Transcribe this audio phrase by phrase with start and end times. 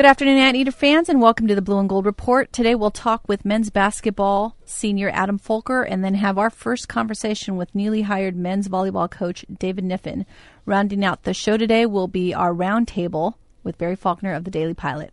[0.00, 2.50] Good afternoon, Anteater fans, and welcome to the Blue and Gold Report.
[2.54, 7.58] Today we'll talk with men's basketball senior Adam Folker and then have our first conversation
[7.58, 10.24] with newly hired men's volleyball coach David Kniffen.
[10.64, 14.72] Rounding out the show today will be our roundtable with Barry Faulkner of the Daily
[14.72, 15.12] Pilot.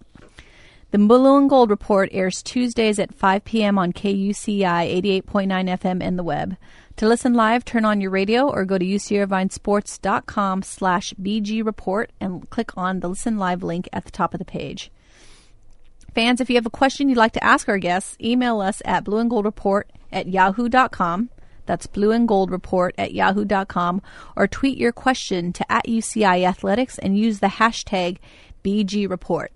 [0.92, 3.78] The Blue and Gold Report airs Tuesdays at 5 p.m.
[3.78, 6.56] on KUCI 88.9 FM and the web.
[6.98, 12.76] To listen live, turn on your radio or go to ucirvinesports.com slash bgreport and click
[12.76, 14.92] on the Listen Live link at the top of the page.
[16.16, 19.04] Fans, if you have a question you'd like to ask our guests, email us at
[19.04, 21.30] blueandgoldreport at yahoo.com.
[21.68, 24.02] That's blueandgoldreport at yahoo.com
[24.36, 28.18] or tweet your question to at UCI Athletics and use the hashtag
[28.64, 29.50] BGReport.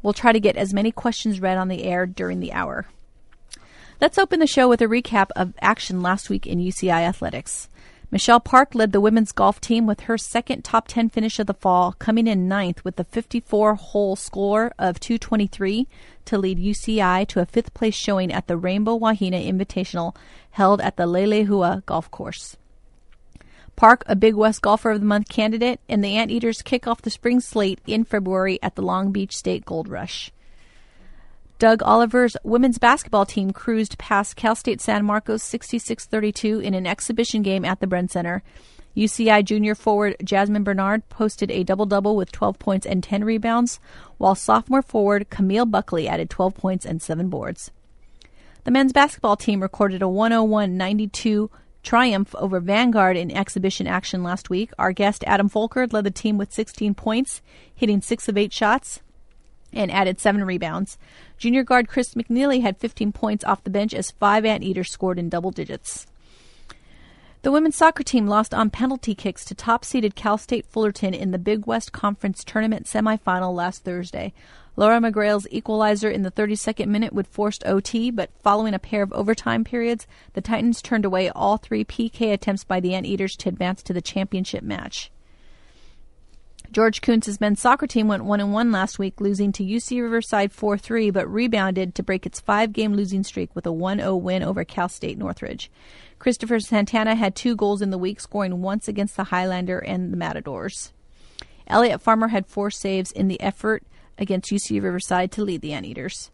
[0.00, 2.86] We'll try to get as many questions read on the air during the hour.
[4.02, 7.68] Let's open the show with a recap of action last week in UCI athletics.
[8.10, 11.54] Michelle Park led the women's golf team with her second top 10 finish of the
[11.54, 15.86] fall, coming in ninth with a 54 hole score of 223
[16.24, 20.16] to lead UCI to a fifth place showing at the Rainbow Wahine Invitational
[20.50, 22.56] held at the Leilehua Golf Course.
[23.76, 27.08] Park, a Big West Golfer of the Month candidate, and the Anteaters kick off the
[27.08, 30.32] spring slate in February at the Long Beach State Gold Rush.
[31.62, 36.88] Doug Oliver's women's basketball team cruised past Cal State San Marcos 66 32 in an
[36.88, 38.42] exhibition game at the Bren Center.
[38.96, 43.78] UCI junior forward Jasmine Bernard posted a double double with 12 points and 10 rebounds,
[44.18, 47.70] while sophomore forward Camille Buckley added 12 points and 7 boards.
[48.64, 51.48] The men's basketball team recorded a 101 92
[51.84, 54.72] triumph over Vanguard in exhibition action last week.
[54.80, 57.40] Our guest Adam Folker led the team with 16 points,
[57.72, 59.00] hitting 6 of 8 shots
[59.72, 60.98] and added seven rebounds.
[61.38, 65.28] Junior guard Chris McNeely had 15 points off the bench as five Anteaters scored in
[65.28, 66.06] double digits.
[67.42, 71.32] The women's soccer team lost on penalty kicks to top seeded Cal State Fullerton in
[71.32, 74.32] the Big West Conference Tournament semifinal last Thursday.
[74.76, 79.12] Laura McGrail's equalizer in the 32nd minute would forced OT, but following a pair of
[79.12, 83.82] overtime periods, the Titans turned away all three PK attempts by the Anteaters to advance
[83.82, 85.10] to the championship match.
[86.72, 90.78] George Kuntz's men's soccer team went 1 1 last week, losing to UC Riverside 4
[90.78, 94.42] 3, but rebounded to break its five game losing streak with a 1 0 win
[94.42, 95.70] over Cal State Northridge.
[96.18, 100.16] Christopher Santana had two goals in the week, scoring once against the Highlander and the
[100.16, 100.94] Matadors.
[101.66, 103.82] Elliot Farmer had four saves in the effort
[104.16, 106.30] against UC Riverside to lead the Anteaters.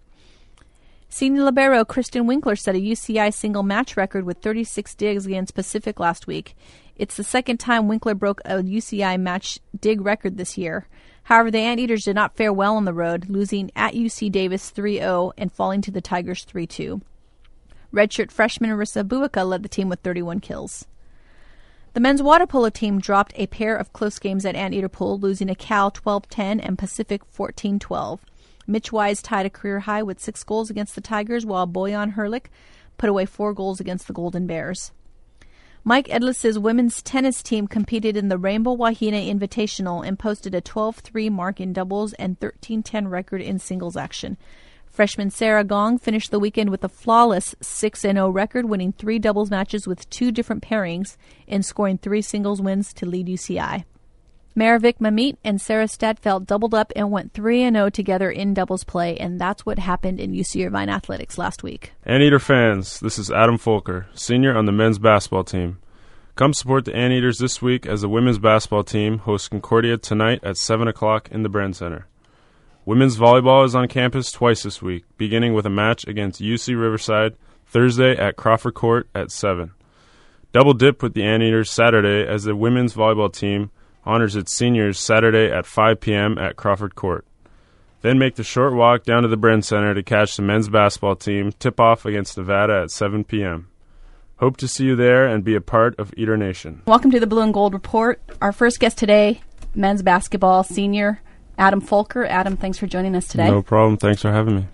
[1.11, 5.99] Senior libero Kristen Winkler set a UCI single match record with 36 digs against Pacific
[5.99, 6.55] last week.
[6.99, 10.89] It's the second time Winkler broke a UCI match dig record this year.
[11.25, 14.97] However, the Anteaters did not fare well on the road, losing at UC Davis 3
[14.99, 17.01] 0 and falling to the Tigers 3 2.
[17.95, 20.87] Redshirt freshman Arissa Buika led the team with 31 kills.
[21.95, 25.49] The men's water polo team dropped a pair of close games at Anteater Pool, losing
[25.49, 28.25] a Cal 12 10 and Pacific 14 12.
[28.67, 32.47] Mitch Wise tied a career high with six goals against the Tigers, while Boyan Herlich
[32.99, 34.93] put away four goals against the Golden Bears.
[35.85, 41.31] Mike Edlis's women's tennis team competed in the Rainbow Wahine Invitational and posted a 12-3
[41.31, 44.37] mark in doubles and 13-10 record in singles action.
[44.91, 49.87] Freshman Sarah Gong finished the weekend with a flawless 6-0 record, winning three doubles matches
[49.87, 51.17] with two different pairings
[51.47, 53.85] and scoring three singles wins to lead UCI.
[54.59, 59.17] Maravik Mamit and Sarah Stadfeld doubled up and went 3 0 together in doubles play,
[59.17, 61.93] and that's what happened in UC Irvine Athletics last week.
[62.05, 65.79] Anteater fans, this is Adam Folker, senior on the men's basketball team.
[66.35, 70.57] Come support the Anteaters this week as the women's basketball team hosts Concordia tonight at
[70.57, 72.09] 7 o'clock in the Bren Center.
[72.85, 77.37] Women's volleyball is on campus twice this week, beginning with a match against UC Riverside
[77.67, 79.71] Thursday at Crawford Court at 7.
[80.53, 83.71] Double dip with the Anteaters Saturday as the women's volleyball team
[84.09, 86.39] honors its seniors Saturday at 5 p.m.
[86.39, 87.27] at Crawford Court.
[88.01, 91.15] Then make the short walk down to the Bren Center to catch the men's basketball
[91.15, 93.69] team tip off against Nevada at 7 p.m.
[94.37, 96.81] Hope to see you there and be a part of Eater Nation.
[96.87, 98.19] Welcome to the Blue and Gold Report.
[98.41, 99.43] Our first guest today,
[99.75, 101.21] men's basketball senior
[101.59, 102.25] Adam Folker.
[102.25, 103.51] Adam, thanks for joining us today.
[103.51, 103.99] No problem.
[103.99, 104.67] Thanks for having me.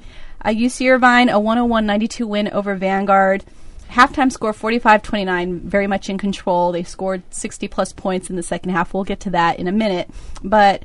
[0.42, 3.44] Uh, UC Irvine, a 101 92 win over Vanguard
[3.90, 6.72] halftime score 45-29 very much in control.
[6.72, 8.94] They scored 60 plus points in the second half.
[8.94, 10.10] We'll get to that in a minute.
[10.42, 10.82] But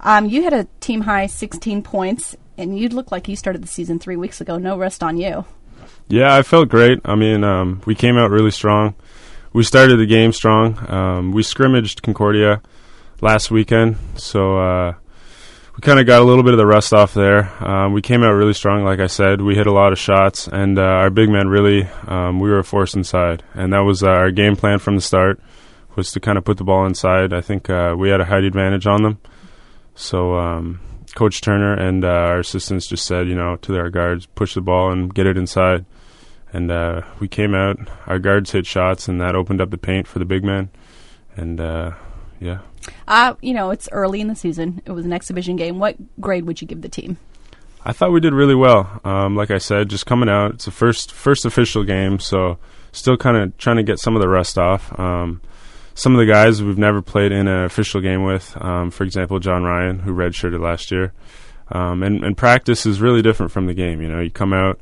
[0.00, 3.68] um, you had a team high 16 points and you looked like you started the
[3.68, 4.58] season three weeks ago.
[4.58, 5.44] No rest on you.
[6.08, 7.00] Yeah i felt great.
[7.04, 8.94] I mean um, we came out really strong.
[9.52, 10.78] We started the game strong.
[10.90, 12.62] Um, we scrimmaged concordia
[13.20, 13.96] last weekend.
[14.16, 14.94] So uh,
[15.74, 17.50] we kind of got a little bit of the rust off there.
[17.66, 19.40] Um, we came out really strong, like I said.
[19.40, 22.58] We hit a lot of shots, and uh, our big man really, um, we were
[22.58, 25.40] a force inside, and that was uh, our game plan from the start,
[25.96, 27.32] was to kind of put the ball inside.
[27.32, 29.18] I think uh, we had a height advantage on them,
[29.94, 30.80] so um,
[31.14, 34.60] Coach Turner and uh, our assistants just said, you know, to our guards, push the
[34.60, 35.84] ball and get it inside.
[36.52, 40.08] And uh, we came out, our guards hit shots, and that opened up the paint
[40.08, 40.70] for the big man.
[41.36, 41.92] And uh,
[42.40, 42.60] yeah.
[43.08, 44.82] Uh, you know, it's early in the season.
[44.84, 45.78] It was an exhibition game.
[45.78, 47.18] What grade would you give the team?
[47.84, 49.00] I thought we did really well.
[49.04, 52.58] Um, like I said, just coming out, it's the first first official game, so
[52.92, 54.98] still kind of trying to get some of the rust off.
[54.98, 55.40] Um,
[55.94, 59.38] some of the guys we've never played in an official game with, um, for example,
[59.38, 61.12] John Ryan, who redshirted last year.
[61.72, 64.00] Um, and, and practice is really different from the game.
[64.02, 64.80] You know, you come out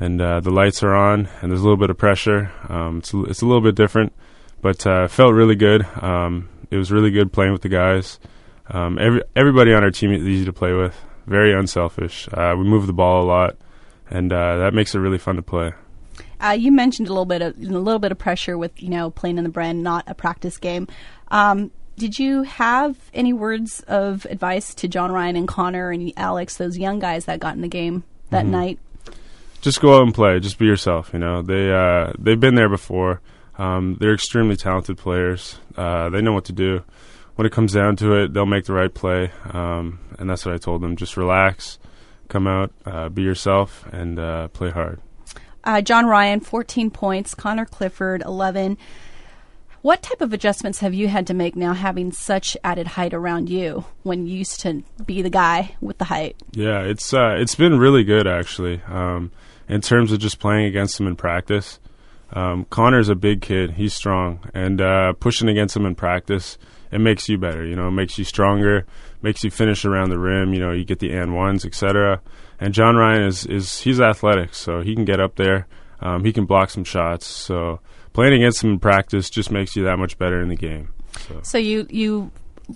[0.00, 2.50] and uh, the lights are on, and there's a little bit of pressure.
[2.68, 4.12] Um, it's it's a little bit different,
[4.60, 5.86] but uh, felt really good.
[6.02, 8.18] Um, it was really good playing with the guys.
[8.68, 10.96] Um, every everybody on our team is easy to play with.
[11.24, 12.28] Very unselfish.
[12.32, 13.56] Uh, we move the ball a lot,
[14.10, 15.72] and uh, that makes it really fun to play.
[16.40, 19.10] Uh, you mentioned a little bit of a little bit of pressure with you know
[19.10, 20.88] playing in the Bren, not a practice game.
[21.28, 26.56] Um, did you have any words of advice to John Ryan and Connor and Alex,
[26.56, 28.50] those young guys that got in the game that mm-hmm.
[28.50, 28.78] night?
[29.60, 30.40] Just go out and play.
[30.40, 31.10] Just be yourself.
[31.12, 33.20] You know they uh, they've been there before.
[33.58, 35.58] Um, they're extremely talented players.
[35.76, 36.82] Uh, they know what to do.
[37.36, 40.54] When it comes down to it, they'll make the right play, um, and that's what
[40.54, 40.94] I told them.
[40.94, 41.78] Just relax,
[42.28, 45.00] come out, uh, be yourself, and uh, play hard.
[45.64, 47.34] Uh, John Ryan, 14 points.
[47.34, 48.78] Connor Clifford, 11.
[49.82, 53.50] What type of adjustments have you had to make now having such added height around
[53.50, 56.36] you when you used to be the guy with the height?
[56.52, 58.80] Yeah, it's uh, it's been really good actually.
[58.88, 59.30] Um,
[59.68, 61.78] in terms of just playing against them in practice.
[62.32, 63.72] Um, Connor's a big kid.
[63.72, 66.58] He's strong, and uh, pushing against him in practice
[66.94, 67.66] it makes you better.
[67.66, 68.86] You know, it makes you stronger,
[69.20, 70.54] makes you finish around the rim.
[70.54, 72.20] You know, you get the and ones, etc.
[72.60, 75.66] And John Ryan is is he's athletic, so he can get up there.
[76.00, 77.26] Um, he can block some shots.
[77.26, 77.80] So
[78.12, 80.92] playing against him in practice just makes you that much better in the game.
[81.26, 82.30] So, so you you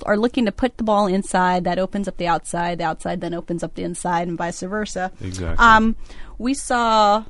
[0.04, 2.78] are looking to put the ball inside, that opens up the outside.
[2.78, 5.12] The outside then opens up the inside, and vice versa.
[5.20, 5.64] Exactly.
[5.64, 5.94] Um,
[6.38, 7.24] we saw,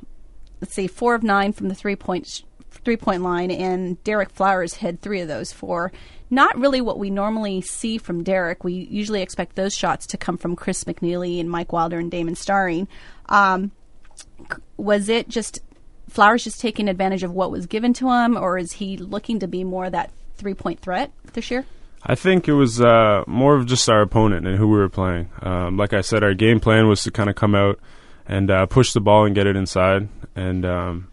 [0.61, 4.75] let's see, four of nine from the three point three point line, and Derek Flowers
[4.75, 5.91] had three of those four.
[6.29, 8.63] Not really what we normally see from Derek.
[8.63, 12.35] We usually expect those shots to come from Chris McNeely and Mike Wilder and Damon
[12.35, 12.87] Starring.
[13.27, 13.71] Um,
[14.77, 15.59] was it just
[16.09, 19.47] Flowers just taking advantage of what was given to him, or is he looking to
[19.47, 21.65] be more that three point threat this year?
[22.03, 25.29] I think it was uh, more of just our opponent and who we were playing.
[25.41, 27.79] Um, like I said, our game plan was to kind of come out
[28.25, 30.07] and uh, push the ball and get it inside.
[30.39, 31.11] And um,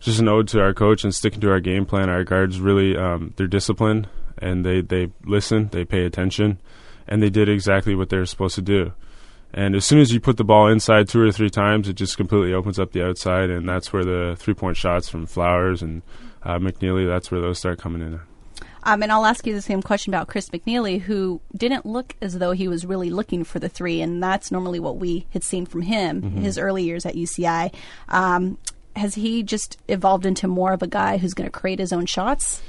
[0.00, 2.08] just an ode to our coach and sticking to our game plan.
[2.08, 4.08] Our guards really um, they're disciplined
[4.38, 6.58] and they they listen, they pay attention,
[7.06, 8.92] and they did exactly what they're supposed to do.
[9.54, 12.16] And as soon as you put the ball inside two or three times, it just
[12.16, 16.02] completely opens up the outside, and that's where the three point shots from Flowers and
[16.42, 17.06] uh, McNeely.
[17.06, 18.20] That's where those start coming in.
[18.84, 22.38] Um, and I'll ask you the same question about Chris McNeely, who didn't look as
[22.38, 25.66] though he was really looking for the three, and that's normally what we had seen
[25.66, 26.42] from him mm-hmm.
[26.42, 27.72] his early years at UCI.
[28.08, 28.58] Um,
[28.96, 32.06] has he just evolved into more of a guy who's going to create his own
[32.06, 32.62] shots?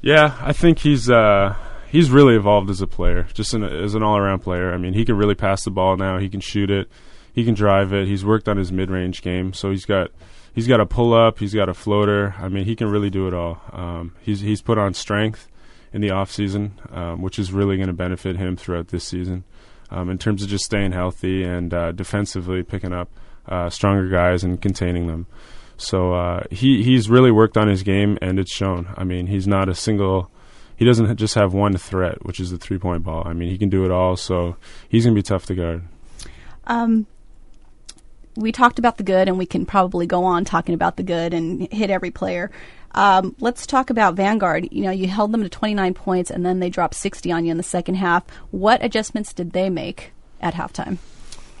[0.00, 1.54] Yeah, I think he's uh,
[1.88, 4.72] he's really evolved as a player, just an, as an all around player.
[4.72, 6.18] I mean, he can really pass the ball now.
[6.18, 6.88] He can shoot it.
[7.32, 8.08] He can drive it.
[8.08, 10.10] He's worked on his mid range game, so he's got
[10.52, 11.38] he's got a pull up.
[11.38, 12.34] He's got a floater.
[12.38, 13.60] I mean, he can really do it all.
[13.72, 15.48] Um, he's he's put on strength
[15.92, 19.44] in the off season, um, which is really going to benefit him throughout this season.
[19.90, 23.10] Um, in terms of just staying healthy and uh, defensively picking up
[23.46, 25.26] uh, stronger guys and containing them.
[25.76, 28.88] So uh, he he's really worked on his game, and it's shown.
[28.96, 30.30] I mean, he's not a single.
[30.76, 33.22] He doesn't just have one threat, which is the three point ball.
[33.26, 34.16] I mean, he can do it all.
[34.16, 34.56] So
[34.88, 35.82] he's going to be tough to guard.
[36.66, 37.06] Um,
[38.36, 41.34] we talked about the good, and we can probably go on talking about the good
[41.34, 42.50] and hit every player.
[42.94, 44.68] Um, let's talk about Vanguard.
[44.70, 47.50] You know, you held them to 29 points, and then they dropped 60 on you
[47.50, 48.24] in the second half.
[48.50, 50.98] What adjustments did they make at halftime?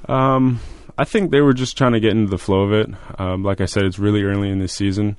[0.08, 0.60] Um,
[0.98, 2.90] I think they were just trying to get into the flow of it.
[3.18, 5.16] Um, like I said, it's really early in the season,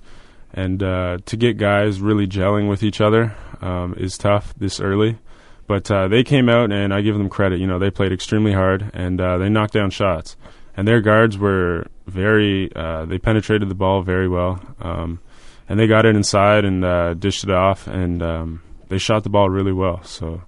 [0.54, 5.18] and uh, to get guys really gelling with each other um, is tough this early.
[5.66, 7.60] But uh, they came out, and I give them credit.
[7.60, 10.36] You know, they played extremely hard, and uh, they knocked down shots.
[10.76, 12.72] And their guards were very.
[12.76, 15.20] Uh, they penetrated the ball very well, um,
[15.70, 19.30] and they got it inside and uh, dished it off, and um, they shot the
[19.30, 20.04] ball really well.
[20.04, 20.42] So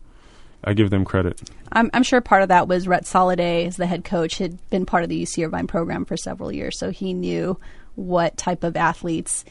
[0.64, 1.40] I give them credit.
[1.72, 4.86] I'm, I'm, sure part of that was Rhett Soliday, as the head coach, had been
[4.86, 7.60] part of the UC Irvine program for several years, so he knew
[7.94, 9.46] what type of athletes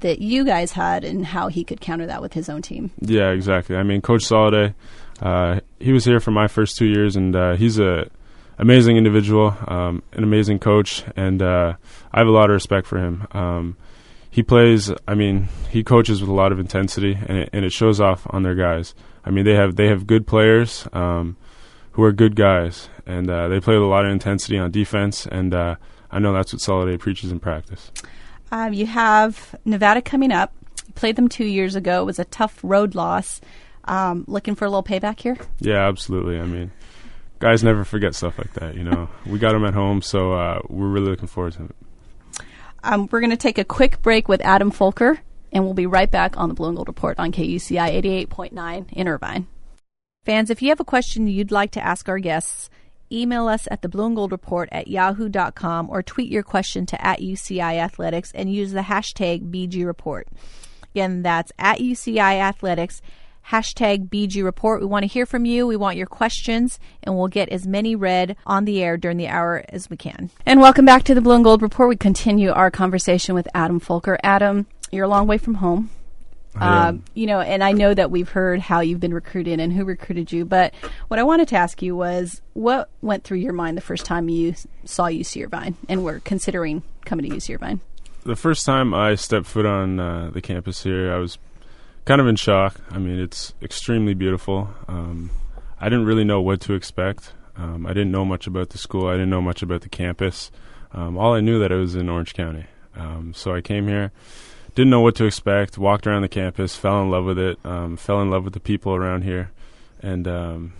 [0.00, 2.90] that you guys had and how he could counter that with his own team.
[3.00, 3.76] Yeah, exactly.
[3.76, 4.74] I mean, Coach Soliday,
[5.20, 8.08] uh, he was here for my first two years, and uh, he's a
[8.60, 11.74] amazing individual, um, an amazing coach, and uh,
[12.12, 13.26] I have a lot of respect for him.
[13.32, 13.76] Um,
[14.30, 14.92] he plays.
[15.08, 18.26] I mean, he coaches with a lot of intensity, and it, and it shows off
[18.30, 18.94] on their guys.
[19.24, 21.36] I mean, they have they have good players um,
[21.92, 25.26] who are good guys, and uh, they play with a lot of intensity on defense,
[25.26, 25.74] and uh,
[26.10, 27.90] I know that's what Soliday preaches in practice.
[28.52, 30.52] Um, you have Nevada coming up.
[30.86, 32.02] You played them two years ago.
[32.02, 33.40] It was a tough road loss.
[33.84, 35.38] Um, looking for a little payback here?
[35.58, 36.38] Yeah, absolutely.
[36.38, 36.70] I mean,
[37.40, 38.76] guys never forget stuff like that.
[38.76, 41.76] You know, we got them at home, so uh, we're really looking forward to it.
[42.84, 45.18] Um, we're going to take a quick break with Adam Folker,
[45.52, 49.08] and we'll be right back on the Blue and Gold Report on KUCI 88.9 in
[49.08, 49.48] Irvine.
[50.24, 52.70] Fans, if you have a question you'd like to ask our guests,
[53.10, 57.04] email us at the Blue and Gold Report at yahoo.com or tweet your question to
[57.04, 60.28] at UCI Athletics and use the hashtag BG Report.
[60.94, 63.02] Again, that's at UCI Athletics
[63.48, 64.80] hashtag BG Report.
[64.80, 65.66] We want to hear from you.
[65.66, 69.28] We want your questions, and we'll get as many read on the air during the
[69.28, 70.30] hour as we can.
[70.46, 71.88] And welcome back to the Blue and Gold Report.
[71.88, 74.18] We continue our conversation with Adam Folker.
[74.22, 75.90] Adam, you're a long way from home.
[76.58, 79.84] Uh, you know, and I know that we've heard how you've been recruited and who
[79.84, 80.74] recruited you, but
[81.08, 84.28] what I wanted to ask you was what went through your mind the first time
[84.28, 84.54] you
[84.84, 87.80] saw UC Irvine and were considering coming to UC Irvine?
[88.24, 91.38] The first time I stepped foot on uh, the campus here, I was
[92.10, 92.74] kind of in shock.
[92.90, 94.68] I mean, it's extremely beautiful.
[94.88, 95.30] Um,
[95.78, 97.34] I didn't really know what to expect.
[97.54, 99.06] Um, I didn't know much about the school.
[99.06, 100.50] I didn't know much about the campus.
[100.90, 102.66] Um, all I knew that it was in Orange County.
[102.96, 104.10] Um, so I came here,
[104.74, 105.78] didn't know what to expect.
[105.78, 107.64] Walked around the campus, fell in love with it.
[107.64, 109.52] Um, fell in love with the people around here,
[110.02, 110.72] and um,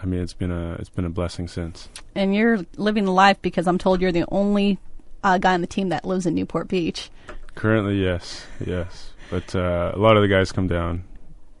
[0.00, 1.88] I mean, it's been a it's been a blessing since.
[2.14, 4.78] And you're living the life because I'm told you're the only
[5.24, 7.10] uh, guy on the team that lives in Newport Beach.
[7.56, 9.14] Currently, yes, yes.
[9.30, 11.04] But uh, a lot of the guys come down,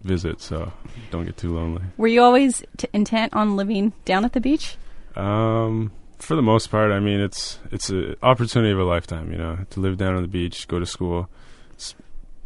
[0.02, 0.72] visit, so
[1.10, 1.82] don't get too lonely.
[1.96, 4.76] Were you always t- intent on living down at the beach?
[5.16, 9.32] Um, for the most part, I mean, it's it's an opportunity of a lifetime.
[9.32, 11.28] You know, to live down on the beach, go to school.
[11.72, 11.94] It's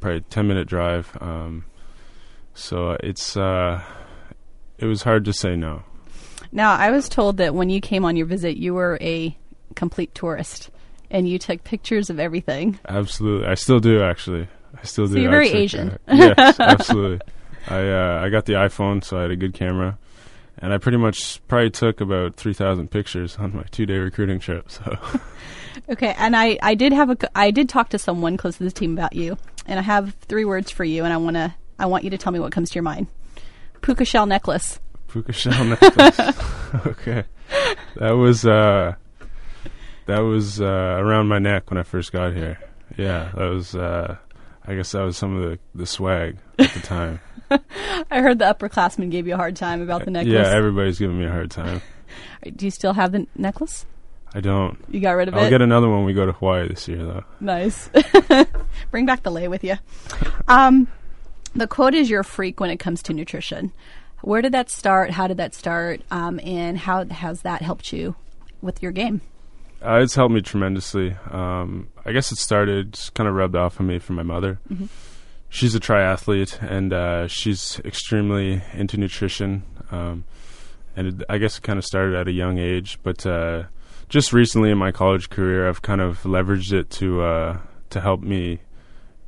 [0.00, 1.16] probably a ten minute drive.
[1.20, 1.64] Um,
[2.54, 3.82] so it's uh,
[4.78, 5.82] it was hard to say no.
[6.52, 9.36] Now, I was told that when you came on your visit, you were a
[9.76, 10.70] complete tourist
[11.10, 12.78] and you took pictures of everything.
[12.88, 14.48] Absolutely, I still do actually.
[14.80, 15.20] I still So do.
[15.20, 15.98] you're I very Asian.
[16.08, 17.20] yes, absolutely.
[17.68, 19.98] I uh, I got the iPhone, so I had a good camera,
[20.58, 24.38] and I pretty much probably took about three thousand pictures on my two day recruiting
[24.40, 24.70] trip.
[24.70, 24.96] So
[25.88, 28.72] Okay, and I, I did have a I did talk to someone close to this
[28.72, 32.04] team about you, and I have three words for you, and I wanna I want
[32.04, 33.06] you to tell me what comes to your mind.
[33.82, 34.78] Puka shell necklace.
[35.08, 36.18] puka shell necklace.
[36.86, 37.24] okay,
[37.96, 38.94] that was uh,
[40.06, 40.64] that was uh,
[40.98, 42.58] around my neck when I first got here.
[42.96, 43.74] Yeah, that was.
[43.74, 44.16] Uh,
[44.70, 47.18] I guess that was some of the the swag at the time.
[47.50, 50.32] I heard the upperclassmen gave you a hard time about the necklace.
[50.32, 51.82] Yeah, everybody's giving me a hard time.
[52.56, 53.84] Do you still have the necklace?
[54.32, 54.78] I don't.
[54.88, 55.38] You got rid of it?
[55.38, 57.24] I'll get another one when we go to Hawaii this year, though.
[57.40, 57.90] Nice.
[58.92, 59.74] Bring back the lei with you.
[60.46, 60.86] Um,
[61.56, 63.72] the quote is "You're a freak" when it comes to nutrition.
[64.20, 65.10] Where did that start?
[65.10, 66.02] How did that start?
[66.12, 68.14] Um, and how has that helped you
[68.62, 69.20] with your game?
[69.84, 71.16] Uh, it's helped me tremendously.
[71.28, 74.58] Um, I guess it started kind of rubbed off on me from my mother.
[75.48, 79.62] She's a triathlete, and uh, she's extremely into nutrition.
[79.92, 80.24] Um,
[80.96, 83.64] and it, I guess it kind of started at a young age, but uh,
[84.08, 87.58] just recently in my college career, I've kind of leveraged it to uh,
[87.90, 88.58] to help me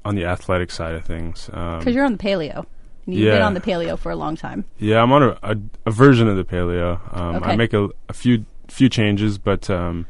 [0.04, 1.48] on the athletic side of things.
[1.52, 2.66] Um, Because you're on the paleo.
[3.06, 4.64] You've been on the paleo for a long time.
[4.78, 6.98] Yeah, I'm on a, a, a version of the paleo.
[7.16, 7.50] Um, Okay.
[7.52, 10.06] I make a, a few few changes, but um,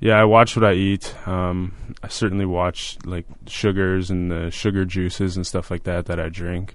[0.00, 1.14] yeah, I watch what I eat.
[1.26, 6.20] Um, I certainly watch like sugars and the sugar juices and stuff like that that
[6.20, 6.74] I drink.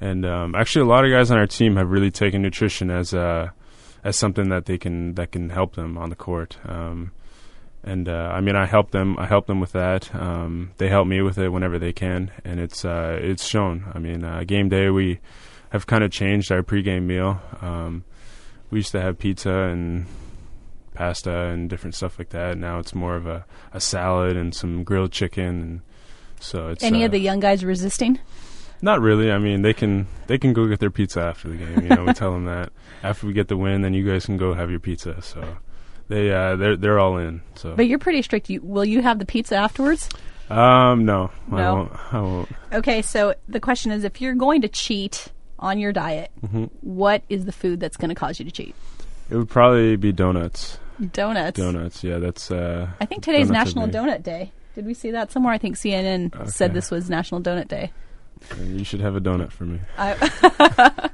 [0.00, 3.14] And um, actually, a lot of guys on our team have really taken nutrition as
[3.14, 3.52] a
[4.04, 6.58] as something that they can that can help them on the court.
[6.64, 7.12] Um,
[7.84, 9.16] and uh, I mean, I help them.
[9.16, 10.12] I help them with that.
[10.14, 13.84] Um, they help me with it whenever they can, and it's uh, it's shown.
[13.94, 15.20] I mean, uh, game day we
[15.70, 17.40] have kind of changed our pregame meal.
[17.62, 18.04] Um,
[18.70, 20.06] we used to have pizza and
[20.96, 22.58] pasta and different stuff like that.
[22.58, 25.46] Now it's more of a, a salad and some grilled chicken.
[25.46, 25.80] And
[26.40, 28.18] so it's Any uh, of the young guys resisting?
[28.82, 29.30] not really.
[29.32, 31.82] I mean, they can they can go get their pizza after the game.
[31.82, 32.70] You know, we tell them that
[33.02, 35.20] after we get the win, then you guys can go have your pizza.
[35.22, 35.56] So
[36.08, 37.40] they uh, they're they're all in.
[37.54, 38.50] So But you're pretty strict.
[38.50, 40.08] You, will you have the pizza afterwards?
[40.50, 41.74] um no, I No?
[41.74, 41.92] won't.
[42.14, 42.48] I won't.
[42.72, 46.64] Okay, so the question is if you're going to cheat on your diet, Mm-hmm.
[46.82, 48.74] what is the food that's going to cause you to cheat?
[49.30, 50.78] It would probably be donuts.
[51.12, 51.58] Donuts.
[51.58, 52.02] Donuts.
[52.04, 52.50] Yeah, that's.
[52.50, 53.86] Uh, I think today's National.
[53.88, 54.52] Donut Day.
[54.74, 55.52] Did we see that somewhere?
[55.54, 57.92] I think CNN said this was National Donut Day.
[58.62, 59.80] You should have a donut for me.
[59.96, 61.10] I,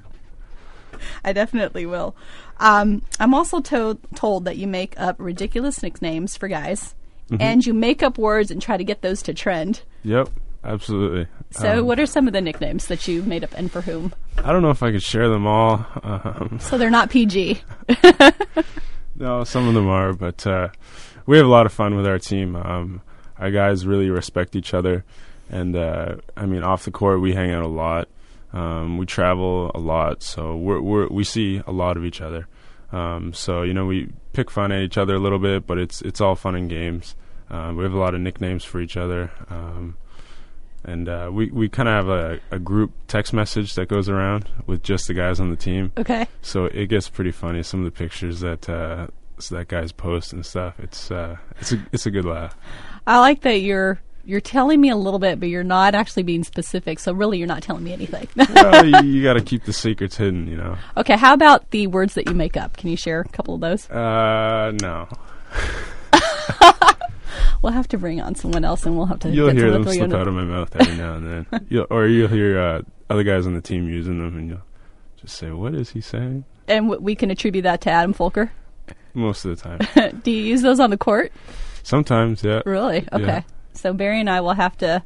[1.25, 2.15] I definitely will.
[2.59, 6.95] Um, I'm also to- told that you make up ridiculous nicknames for guys,
[7.31, 7.41] Mm-hmm.
[7.41, 9.83] and you make up words and try to get those to trend.
[10.03, 10.29] Yep,
[10.65, 11.29] absolutely.
[11.53, 14.13] So, Um, what are some of the nicknames that you've made up, and for whom?
[14.45, 15.87] I don't know if I could share them all.
[16.03, 17.63] Um, So they're not PG.
[19.23, 20.69] no, some of them are, but uh,
[21.27, 22.57] we have a lot of fun with our team.
[22.57, 23.03] Um,
[23.39, 25.05] our guys really respect each other,
[25.49, 28.09] and uh, I mean, off the court, we hang out a lot.
[28.53, 32.49] Um, we travel a lot, so we're, we're, we see a lot of each other.
[32.91, 36.03] Um, so you know, we pick fun at each other a little bit, but it's
[36.03, 37.15] it's all fun and games.
[37.49, 39.31] Uh, we have a lot of nicknames for each other.
[39.49, 39.97] Um,
[40.85, 44.49] and uh, we we kind of have a, a group text message that goes around
[44.67, 45.93] with just the guys on the team.
[45.97, 46.27] Okay.
[46.41, 47.63] So it gets pretty funny.
[47.63, 49.07] Some of the pictures that uh,
[49.51, 50.79] that guys post and stuff.
[50.79, 52.57] It's uh, it's a it's a good laugh.
[53.07, 56.45] I like that you're you're telling me a little bit, but you're not actually being
[56.45, 56.99] specific.
[56.99, 58.29] So really, you're not telling me anything.
[58.55, 60.77] well, you, you got to keep the secrets hidden, you know.
[60.97, 61.17] Okay.
[61.17, 62.77] How about the words that you make up?
[62.77, 63.91] Can you share a couple of those?
[63.91, 65.09] Uh, no.
[67.63, 69.31] We'll have to bring on someone else, and we'll have to.
[69.31, 71.67] You'll hear them slip out of my mouth every now and then.
[71.69, 74.63] you'll, or you'll hear uh, other guys on the team using them, and you'll
[75.17, 78.51] just say, "What is he saying?" and w- we can attribute that to Adam Folker.
[79.15, 80.21] Most of the time.
[80.25, 81.33] Do you use those on the court?
[81.83, 82.63] Sometimes, yeah.
[82.65, 83.07] Really?
[83.13, 83.25] Okay.
[83.25, 83.43] Yeah.
[83.75, 85.03] So Barry and I will have to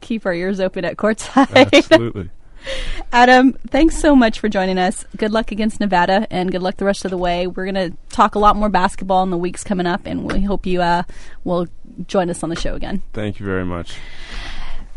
[0.00, 1.72] keep our ears open at courtside.
[1.74, 2.30] Absolutely.
[3.12, 5.04] Adam, thanks so much for joining us.
[5.16, 7.46] Good luck against Nevada, and good luck the rest of the way.
[7.46, 10.42] We're going to talk a lot more basketball in the weeks coming up, and we
[10.42, 11.04] hope you uh,
[11.44, 11.66] will
[12.06, 13.02] join us on the show again.
[13.12, 13.96] Thank you very much.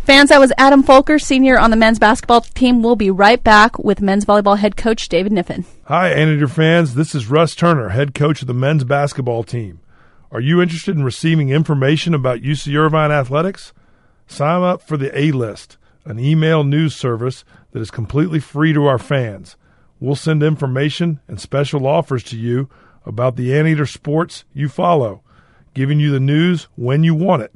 [0.03, 2.81] Fans, that was Adam Folker, senior on the men's basketball team.
[2.81, 5.65] We'll be right back with men's volleyball head coach David Kniffen.
[5.85, 6.95] Hi, Anteater fans.
[6.95, 9.81] This is Russ Turner, head coach of the men's basketball team.
[10.31, 13.73] Are you interested in receiving information about UC Irvine athletics?
[14.25, 15.77] Sign up for the A List,
[16.09, 19.55] an email news service that is completely free to our fans.
[19.99, 22.67] We'll send information and special offers to you
[23.05, 25.21] about the Anteater sports you follow,
[25.75, 27.53] giving you the news when you want it.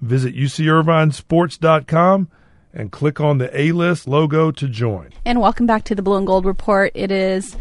[0.00, 2.30] Visit UCIrvinesports.com
[2.72, 5.10] and click on the A List logo to join.
[5.24, 6.92] And welcome back to the Blue and Gold Report.
[6.94, 7.56] It is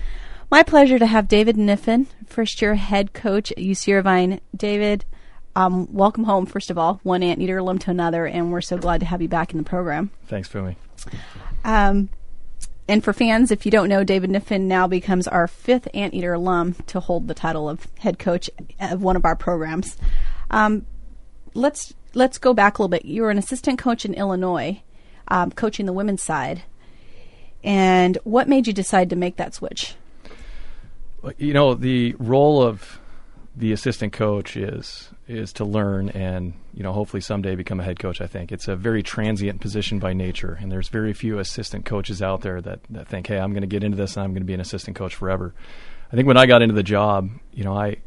[0.52, 4.42] my pleasure to have David Kniffen, first year head coach at UC Irvine.
[4.56, 5.06] David,
[5.56, 9.00] um, welcome home, first of all, one anteater alum to another, and we're so glad
[9.00, 10.12] to have you back in the program.
[10.28, 10.76] Thanks, Fumi.
[11.64, 12.10] Um,
[12.88, 16.76] and for fans, if you don't know, David Kniffen now becomes our fifth Anteater alum
[16.88, 19.98] to hold the title of head coach of one of our programs.
[20.52, 20.86] Um,
[21.54, 23.06] let's let's go back a little bit.
[23.06, 24.82] You were an assistant coach in Illinois,
[25.30, 26.64] um, coaching the women's side.
[27.64, 29.96] And what made you decide to make that switch?
[31.40, 33.00] You know, the role of
[33.58, 38.00] the assistant coach is is to learn and you know hopefully someday become a head
[38.00, 38.22] coach.
[38.22, 42.22] I think it's a very transient position by nature, and there's very few assistant coaches
[42.22, 44.42] out there that that think, hey, I'm going to get into this and I'm going
[44.42, 45.54] to be an assistant coach forever.
[46.12, 47.98] I think when I got into the job, you know, I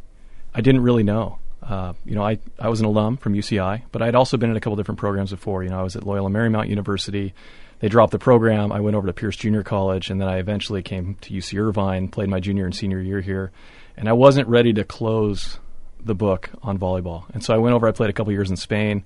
[0.55, 1.39] I didn't really know.
[1.63, 4.57] Uh, you know, I, I was an alum from UCI, but I'd also been in
[4.57, 5.65] a couple different programs before.
[5.65, 7.35] You know, I was at Loyola Marymount University.
[7.81, 8.73] They dropped the program.
[8.73, 12.09] I went over to Pierce Junior College, and then I eventually came to UC Irvine,
[12.09, 13.51] played my junior and senior year here.
[13.99, 15.59] And I wasn't ready to close
[16.05, 17.25] the book on volleyball.
[17.35, 19.05] And so I went over, I played a couple years in Spain.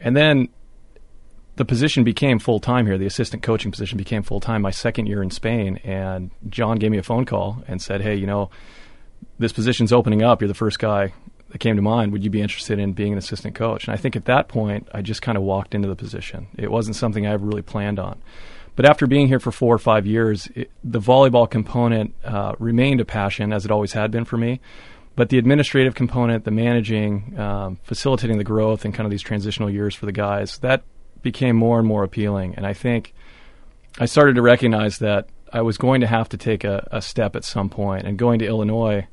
[0.00, 0.48] And then
[1.56, 2.96] the position became full time here.
[2.96, 5.78] The assistant coaching position became full time my second year in Spain.
[5.82, 8.48] And John gave me a phone call and said, Hey, you know,
[9.40, 10.40] this position's opening up.
[10.40, 11.12] You're the first guy
[11.50, 12.12] that came to mind.
[12.12, 13.88] Would you be interested in being an assistant coach?
[13.88, 16.46] And I think at that point, I just kind of walked into the position.
[16.56, 18.22] It wasn't something I ever really planned on.
[18.74, 23.00] But after being here for four or five years, it, the volleyball component uh, remained
[23.00, 24.60] a passion, as it always had been for me.
[25.14, 29.68] But the administrative component, the managing, um, facilitating the growth, and kind of these transitional
[29.70, 30.84] years for the guys, that
[31.20, 32.54] became more and more appealing.
[32.56, 33.12] And I think
[33.98, 37.36] I started to recognize that I was going to have to take a, a step
[37.36, 39.06] at some point, and going to Illinois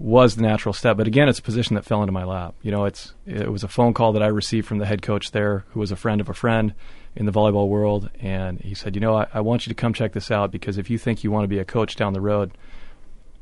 [0.00, 0.96] was the natural step.
[0.96, 2.56] But again, it's a position that fell into my lap.
[2.62, 5.30] You know, it's it was a phone call that I received from the head coach
[5.30, 6.74] there, who was a friend of a friend
[7.16, 9.92] in the volleyball world, and he said, "You know, I, I want you to come
[9.92, 12.20] check this out because if you think you want to be a coach down the
[12.20, 12.52] road,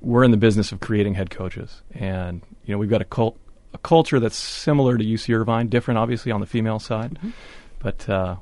[0.00, 3.38] we're in the business of creating head coaches, and you know, we've got a cult."
[3.74, 7.18] A culture that's similar to UC Irvine, different obviously on the female side,
[7.80, 8.36] but uh,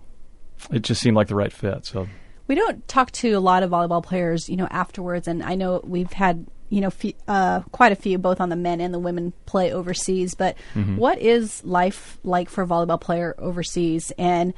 [0.71, 1.85] it just seemed like the right fit.
[1.85, 2.07] So
[2.47, 5.81] We don't talk to a lot of volleyball players, you know, afterwards, and I know
[5.83, 9.01] we've had you know fe- uh, quite a few, both on the men and the
[9.01, 10.35] women, play overseas.
[10.35, 10.57] But
[10.97, 14.13] what is life like for a volleyball player overseas?
[14.19, 14.55] And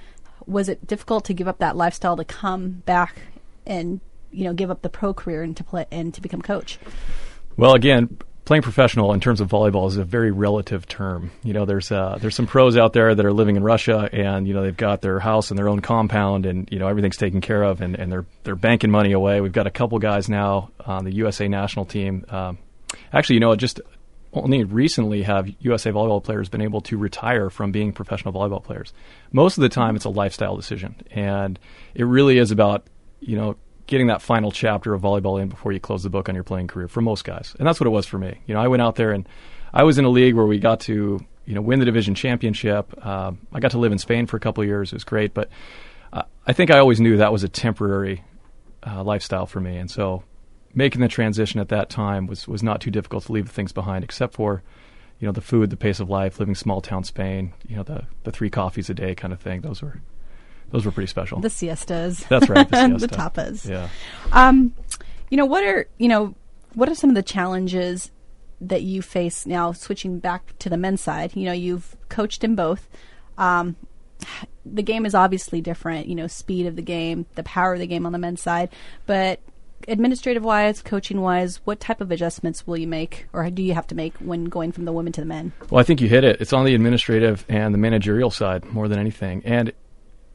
[0.48, 3.20] was it difficult to give up that lifestyle to come back
[3.66, 4.00] and
[4.32, 6.78] you know give up the pro career and to play and to become coach?
[7.56, 11.30] Well, again, playing professional in terms of volleyball is a very relative term.
[11.44, 14.48] You know, there's uh, there's some pros out there that are living in Russia, and
[14.48, 17.42] you know they've got their house and their own compound, and you know everything's taken
[17.42, 19.42] care of, and, and they're they're banking money away.
[19.42, 22.24] We've got a couple guys now on the USA national team.
[22.30, 22.58] Um,
[23.12, 23.80] actually, you know, just
[24.32, 28.92] only recently have USA volleyball players been able to retire from being professional volleyball players.
[29.32, 31.58] Most of the time, it's a lifestyle decision, and
[31.94, 32.86] it really is about
[33.20, 36.34] you know getting that final chapter of volleyball in before you close the book on
[36.34, 38.38] your playing career for most guys, and that's what it was for me.
[38.46, 39.26] You know, I went out there and
[39.72, 42.92] I was in a league where we got to you know win the division championship.
[43.02, 45.32] Uh, I got to live in Spain for a couple of years; it was great,
[45.32, 45.48] but
[46.12, 48.24] uh, I think I always knew that was a temporary
[48.86, 50.22] uh, lifestyle for me, and so
[50.74, 53.72] making the transition at that time was was not too difficult to leave the things
[53.72, 54.62] behind, except for
[55.18, 58.04] you know the food, the pace of life, living small town Spain, you know the
[58.24, 59.60] the three coffees a day kind of thing.
[59.62, 60.00] Those were
[60.70, 61.40] those were pretty special.
[61.40, 62.24] The siestas.
[62.28, 62.68] That's right.
[62.68, 63.06] The, siesta.
[63.06, 63.68] the tapas.
[63.68, 63.88] Yeah.
[64.32, 64.74] Um,
[65.30, 66.34] you know what are you know
[66.74, 68.10] what are some of the challenges
[68.60, 69.72] that you face now?
[69.72, 72.88] Switching back to the men's side, you know you've coached in both.
[73.36, 73.76] Um,
[74.64, 76.06] the game is obviously different.
[76.06, 78.70] You know, speed of the game, the power of the game on the men's side,
[79.06, 79.40] but
[79.86, 83.86] administrative wise, coaching wise, what type of adjustments will you make or do you have
[83.88, 85.52] to make when going from the women to the men?
[85.70, 86.40] Well, I think you hit it.
[86.40, 89.42] It's on the administrative and the managerial side more than anything.
[89.44, 89.72] And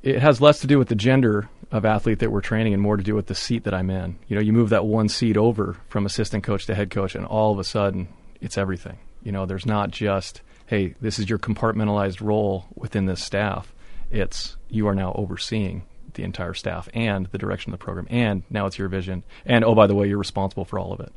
[0.02, 2.98] it has less to do with the gender of athlete that we're training and more
[2.98, 4.18] to do with the seat that I'm in.
[4.28, 7.26] You know, you move that one seat over from assistant coach to head coach and
[7.26, 8.08] all of a sudden
[8.42, 9.00] it's everything.
[9.24, 13.74] You know, there's not just, hey, this is your compartmentalized role within this staff.
[14.12, 18.44] It's you are now overseeing the entire staff and the direction of the program, and
[18.50, 19.24] now it's your vision.
[19.46, 21.14] And oh, by the way, you're responsible for all of it.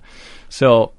[0.49, 0.93] So,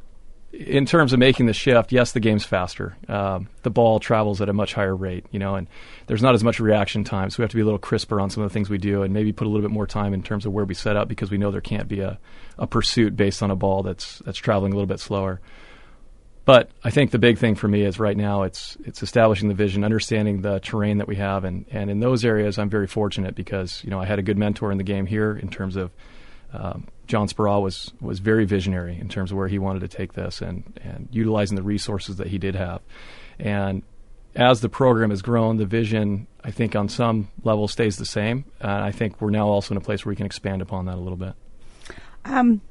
[0.54, 2.96] in terms of making the shift, yes, the game's faster.
[3.10, 5.68] Um, the ball travels at a much higher rate, you know, and
[6.08, 8.30] there's not as much reaction time, so we have to be a little crisper on
[8.30, 10.24] some of the things we do, and maybe put a little bit more time in
[10.24, 12.18] terms of where we set up because we know there can't be a,
[12.58, 15.42] a pursuit based on a ball that's that's traveling a little bit slower.
[16.48, 19.54] But I think the big thing for me is right now it's it's establishing the
[19.54, 23.36] vision, understanding the terrain that we have, and, and in those areas I'm very fortunate
[23.36, 25.92] because you know I had a good mentor in the game here in terms of
[26.54, 30.14] um, John Speraw was was very visionary in terms of where he wanted to take
[30.14, 32.80] this and and utilizing the resources that he did have,
[33.38, 33.84] and
[34.34, 38.46] as the program has grown, the vision I think on some level stays the same.
[38.64, 40.96] Uh, I think we're now also in a place where we can expand upon that
[40.96, 41.34] a little bit.
[42.24, 42.62] Um,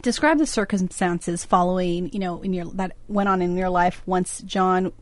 [0.00, 4.40] describe the circumstances following, you know, in your that went on in your life once
[4.42, 4.92] John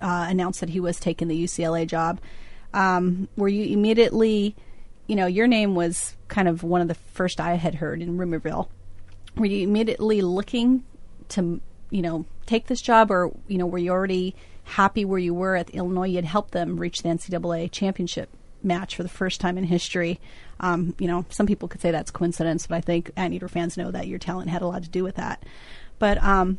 [0.00, 2.20] uh, announced that he was taking the UCLA job.
[2.72, 4.54] Um, were you immediately,
[5.06, 8.16] you know, your name was kind of one of the first I had heard in
[8.16, 8.68] Rumorville.
[9.36, 10.84] Were you immediately looking
[11.30, 15.34] to, you know, take this job, or you know, were you already happy where you
[15.34, 16.08] were at Illinois?
[16.08, 18.30] You had helped them reach the NCAA championship
[18.62, 20.20] match for the first time in history.
[20.60, 23.90] Um, you know, some people could say that's coincidence, but I think Anteater fans know
[23.90, 25.44] that your talent had a lot to do with that.
[25.98, 26.58] But um,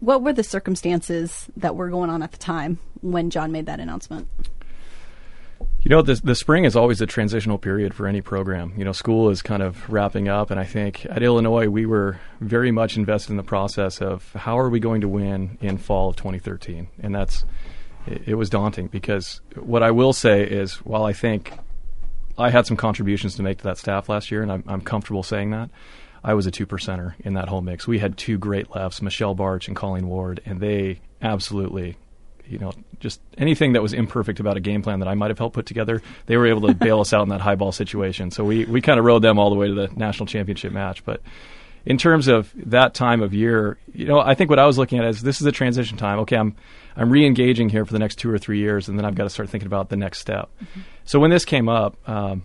[0.00, 3.80] what were the circumstances that were going on at the time when John made that
[3.80, 4.28] announcement?
[5.82, 8.74] You know, the, the spring is always a transitional period for any program.
[8.76, 12.20] You know, school is kind of wrapping up, and I think at Illinois we were
[12.40, 16.10] very much invested in the process of how are we going to win in fall
[16.10, 17.44] of 2013, and that's
[18.06, 21.52] it, it was daunting because what I will say is while I think
[22.38, 25.22] I had some contributions to make to that staff last year, and I'm, I'm comfortable
[25.22, 25.70] saying that.
[26.22, 27.86] I was a two percenter in that whole mix.
[27.86, 31.96] We had two great lefts, Michelle Bartsch and Colleen Ward, and they absolutely,
[32.46, 35.38] you know, just anything that was imperfect about a game plan that I might have
[35.38, 38.30] helped put together, they were able to bail us out in that high ball situation.
[38.30, 41.04] So we, we kind of rode them all the way to the national championship match.
[41.04, 41.22] But
[41.86, 44.98] in terms of that time of year, you know, I think what I was looking
[44.98, 46.18] at is this is a transition time.
[46.20, 46.54] Okay, I'm
[46.96, 49.30] I'm re-engaging here for the next two or three years, and then I've got to
[49.30, 50.50] start thinking about the next step.
[50.62, 50.80] Mm-hmm.
[51.04, 52.44] So when this came up, um,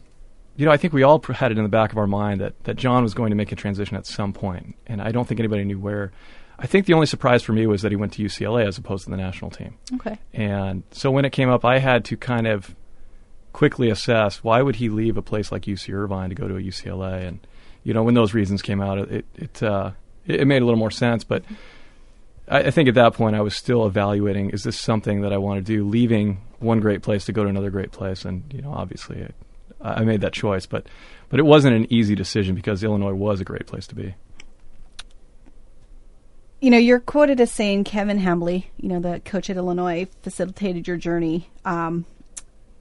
[0.55, 2.61] you know, I think we all had it in the back of our mind that
[2.63, 5.39] that John was going to make a transition at some point, and I don't think
[5.39, 6.11] anybody knew where.
[6.57, 9.03] I think the only surprise for me was that he went to UCLA as opposed
[9.03, 9.77] to the national team.
[9.95, 10.17] Okay.
[10.33, 12.73] And so when it came up, I had to kind of
[13.51, 16.61] quickly assess why would he leave a place like UC Irvine to go to a
[16.61, 17.45] UCLA, and
[17.83, 19.91] you know, when those reasons came out, it it uh,
[20.25, 21.43] it made a little more sense, but.
[21.43, 21.55] Mm-hmm
[22.47, 25.37] I, I, think at that point I was still evaluating: is this something that I
[25.37, 25.87] want to do?
[25.87, 29.27] Leaving one great place to go to another great place, and you know, obviously,
[29.81, 30.65] I, I made that choice.
[30.65, 30.87] But
[31.29, 34.15] but it wasn't an easy decision because Illinois was a great place to be.
[36.61, 40.87] You know, you're quoted as saying Kevin Hambly, you know, the coach at Illinois, facilitated
[40.87, 42.05] your journey um,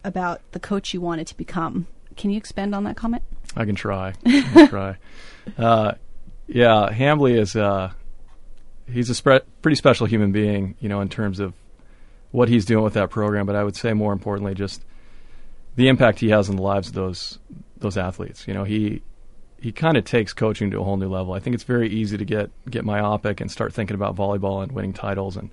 [0.04, 1.86] about the coach you wanted to become.
[2.16, 3.22] Can you expand on that comment?
[3.56, 4.14] I can try.
[4.24, 4.96] I can try.
[5.58, 5.92] Uh,
[6.46, 7.54] yeah, Hambly is.
[7.54, 7.92] Uh,
[8.90, 11.54] he's a spe- pretty special human being, you know, in terms of
[12.30, 13.46] what he's doing with that program.
[13.46, 14.84] But I would say more importantly, just
[15.76, 17.38] the impact he has on the lives of those
[17.78, 18.46] those athletes.
[18.46, 19.02] You know, he
[19.60, 21.32] he kind of takes coaching to a whole new level.
[21.32, 24.72] I think it's very easy to get get myopic and start thinking about volleyball and
[24.72, 25.50] winning titles and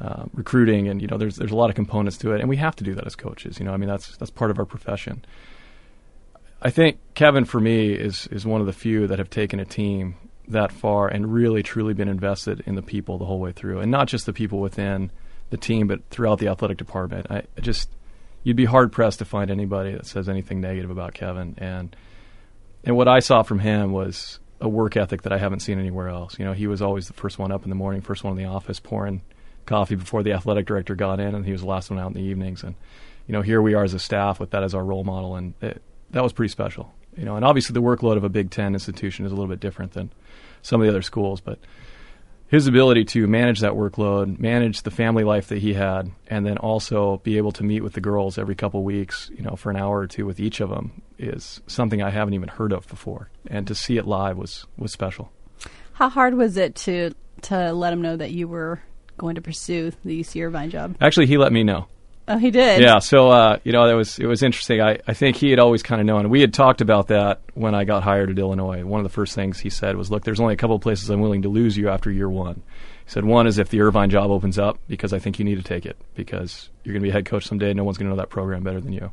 [0.00, 2.56] uh, recruiting, and you know, there's there's a lot of components to it, and we
[2.56, 3.58] have to do that as coaches.
[3.58, 5.24] You know, I mean, that's that's part of our profession.
[6.60, 9.64] I think Kevin, for me, is is one of the few that have taken a
[9.64, 10.16] team
[10.48, 13.90] that far and really truly been invested in the people the whole way through, and
[13.90, 15.10] not just the people within
[15.50, 17.26] the team, but throughout the athletic department.
[17.30, 17.88] I, just
[18.42, 21.94] you'd be hard pressed to find anybody that says anything negative about Kevin, and
[22.84, 26.08] and what I saw from him was a work ethic that I haven't seen anywhere
[26.08, 26.38] else.
[26.38, 28.42] You know, he was always the first one up in the morning, first one in
[28.42, 29.22] the office, pouring
[29.66, 32.14] coffee before the athletic director got in, and he was the last one out in
[32.14, 32.62] the evenings.
[32.62, 32.74] And
[33.26, 35.54] you know, here we are as a staff with that as our role model, and
[35.60, 36.92] it, that was pretty special.
[37.16, 39.60] You know, and obviously the workload of a Big Ten institution is a little bit
[39.60, 40.10] different than
[40.62, 41.58] some of the other schools, but
[42.52, 46.58] his ability to manage that workload, manage the family life that he had, and then
[46.58, 49.76] also be able to meet with the girls every couple weeks, you know, for an
[49.76, 53.30] hour or two with each of them is something I haven't even heard of before.
[53.46, 55.32] And to see it live was was special.
[55.94, 58.82] How hard was it to to let him know that you were
[59.16, 60.96] going to pursue the UC Irvine job?
[61.00, 61.86] Actually, he let me know.
[62.32, 62.80] Oh, he did.
[62.80, 64.80] Yeah, so uh, you know that was it was interesting.
[64.80, 66.30] I, I think he had always kind of known.
[66.30, 68.84] We had talked about that when I got hired at Illinois.
[68.84, 71.10] One of the first things he said was, "Look, there's only a couple of places
[71.10, 72.62] I'm willing to lose you after year one."
[73.04, 75.56] He said, "One is if the Irvine job opens up because I think you need
[75.56, 77.74] to take it because you're going to be head coach someday.
[77.74, 79.10] No one's going to know that program better than you."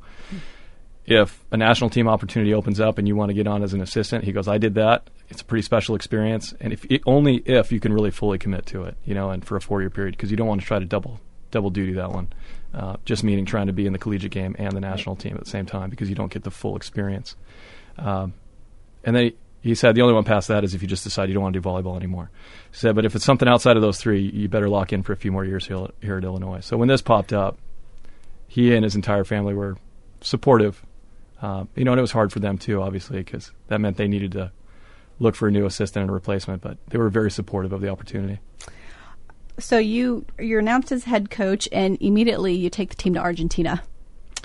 [1.05, 3.81] If a national team opportunity opens up and you want to get on as an
[3.81, 5.09] assistant, he goes, "I did that.
[5.29, 8.83] It's a pretty special experience, and if only if you can really fully commit to
[8.85, 10.79] it, you know, and for a four year period because you don't want to try
[10.79, 11.19] to double
[11.51, 12.29] double duty that one."
[12.73, 15.43] Uh, just meaning trying to be in the collegiate game and the national team at
[15.43, 17.35] the same time because you don't get the full experience.
[17.97, 18.33] Um,
[19.03, 21.29] and then he, he, said the only one past that is if you just decide
[21.29, 22.29] you don't want to do volleyball anymore.
[22.71, 25.13] He said, but if it's something outside of those three, you better lock in for
[25.13, 26.59] a few more years here, here at Illinois.
[26.59, 27.57] So when this popped up,
[28.47, 29.77] he and his entire family were
[30.21, 30.85] supportive.
[31.41, 34.07] Uh, you know, and it was hard for them too, obviously, because that meant they
[34.07, 34.51] needed to
[35.17, 36.61] look for a new assistant and a replacement.
[36.61, 38.39] But they were very supportive of the opportunity
[39.59, 43.83] so you you're announced as head coach, and immediately you take the team to Argentina.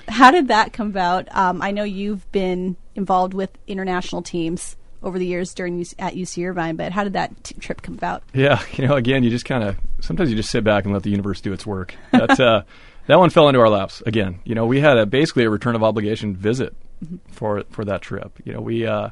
[0.07, 1.27] How did that come about?
[1.35, 6.47] Um, I know you've been involved with international teams over the years during at UC
[6.47, 8.23] Irvine, but how did that t- trip come about?
[8.33, 11.03] Yeah, you know, again, you just kind of sometimes you just sit back and let
[11.03, 11.95] the universe do its work.
[12.11, 12.63] That uh,
[13.07, 14.39] that one fell into our laps again.
[14.43, 17.17] You know, we had a, basically a return of obligation visit mm-hmm.
[17.31, 18.39] for for that trip.
[18.43, 19.09] You know, we uh,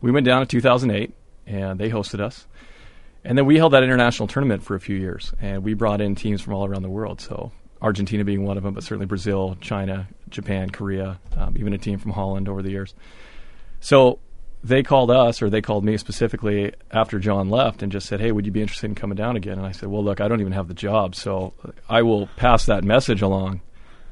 [0.00, 1.12] we went down in 2008
[1.46, 2.46] and they hosted us.
[3.26, 6.14] And then we held that international tournament for a few years, and we brought in
[6.14, 7.20] teams from all around the world.
[7.20, 7.50] So
[7.82, 11.98] Argentina being one of them, but certainly Brazil, China, Japan, Korea, um, even a team
[11.98, 12.94] from Holland over the years.
[13.80, 14.20] So
[14.62, 18.30] they called us, or they called me specifically after John left, and just said, "Hey,
[18.30, 20.40] would you be interested in coming down again?" And I said, "Well, look, I don't
[20.40, 21.52] even have the job, so
[21.88, 23.60] I will pass that message along."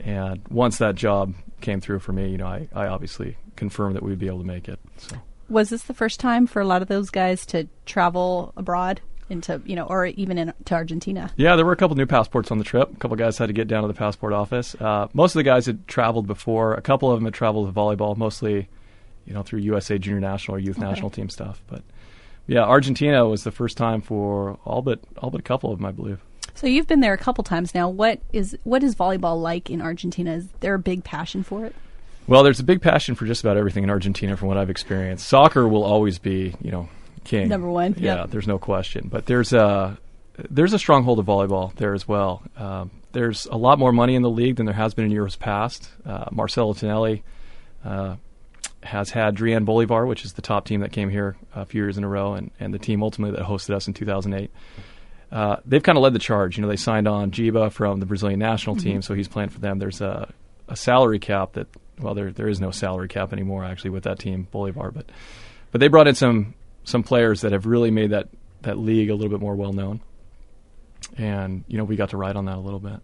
[0.00, 4.02] And once that job came through for me, you know, I, I obviously confirmed that
[4.02, 4.80] we would be able to make it.
[4.96, 5.16] So
[5.48, 9.62] was this the first time for a lot of those guys to travel abroad into
[9.64, 11.30] you know or even in, to Argentina?
[11.36, 12.92] Yeah, there were a couple new passports on the trip.
[12.92, 14.74] A couple guys had to get down to the passport office.
[14.76, 16.74] Uh, most of the guys had traveled before.
[16.74, 18.68] A couple of them had traveled with volleyball, mostly
[19.26, 20.86] you know through USA Junior National or Youth okay.
[20.86, 21.62] National Team stuff.
[21.66, 21.82] But
[22.46, 25.86] yeah, Argentina was the first time for all but all but a couple of them,
[25.86, 26.20] I believe.
[26.54, 27.88] So you've been there a couple times now.
[27.88, 30.34] What is what is volleyball like in Argentina?
[30.34, 31.74] Is there a big passion for it?
[32.26, 35.28] Well, there's a big passion for just about everything in Argentina, from what I've experienced.
[35.28, 36.88] Soccer will always be, you know,
[37.24, 37.48] king.
[37.48, 37.94] Number one.
[37.98, 38.30] Yeah, yep.
[38.30, 39.08] there's no question.
[39.08, 39.98] But there's a
[40.50, 42.42] there's a stronghold of volleyball there as well.
[42.56, 45.36] Um, there's a lot more money in the league than there has been in years
[45.36, 45.88] past.
[46.04, 47.22] Uh, Marcelo Tinelli
[47.84, 48.16] uh,
[48.82, 51.96] has had Drean Bolivar, which is the top team that came here a few years
[51.96, 54.50] in a row, and, and the team ultimately that hosted us in 2008.
[55.30, 56.56] Uh, they've kind of led the charge.
[56.56, 58.84] You know, they signed on Giba from the Brazilian national mm-hmm.
[58.84, 59.78] team, so he's playing for them.
[59.78, 60.32] There's a,
[60.68, 61.68] a salary cap that
[62.00, 65.06] well, there there is no salary cap anymore actually with that team Bolivar, but
[65.70, 66.54] but they brought in some
[66.84, 68.28] some players that have really made that
[68.62, 70.00] that league a little bit more well known,
[71.16, 73.00] and you know we got to ride on that a little bit.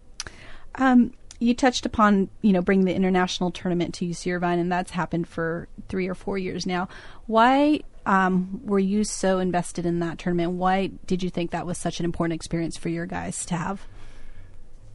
[0.75, 4.91] Um, you touched upon you know bringing the international tournament to UC Irvine, and that's
[4.91, 6.87] happened for three or four years now.
[7.27, 10.53] Why um, were you so invested in that tournament?
[10.53, 13.81] Why did you think that was such an important experience for your guys to have?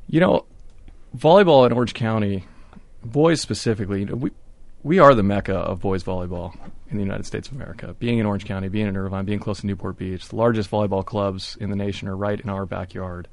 [0.08, 0.46] You know,
[1.16, 2.44] volleyball in Orange County
[3.06, 4.30] boys specifically, we
[4.82, 6.56] we are the mecca of boys volleyball
[6.88, 7.96] in the United States of America.
[7.98, 11.04] Being in Orange County, being in Irvine, being close to Newport Beach, the largest volleyball
[11.04, 13.26] clubs in the nation are right in our backyard.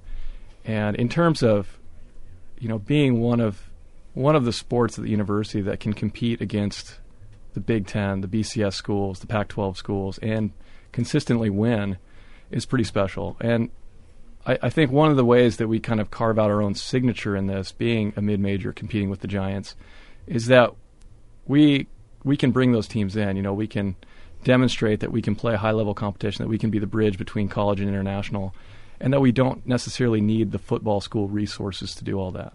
[0.65, 1.77] And in terms of,
[2.57, 3.69] you know, being one of
[4.13, 6.99] one of the sports at the university that can compete against
[7.53, 10.51] the Big Ten, the BCS schools, the Pac-12 schools, and
[10.91, 11.97] consistently win,
[12.49, 13.37] is pretty special.
[13.39, 13.69] And
[14.45, 16.75] I, I, think one of the ways that we kind of carve out our own
[16.75, 19.75] signature in this, being a mid-major competing with the Giants,
[20.27, 20.73] is that
[21.45, 21.87] we
[22.23, 23.35] we can bring those teams in.
[23.35, 23.95] You know, we can
[24.43, 27.79] demonstrate that we can play high-level competition, that we can be the bridge between college
[27.79, 28.53] and international,
[28.99, 32.53] and that we don't necessarily need the football school resources to do all that.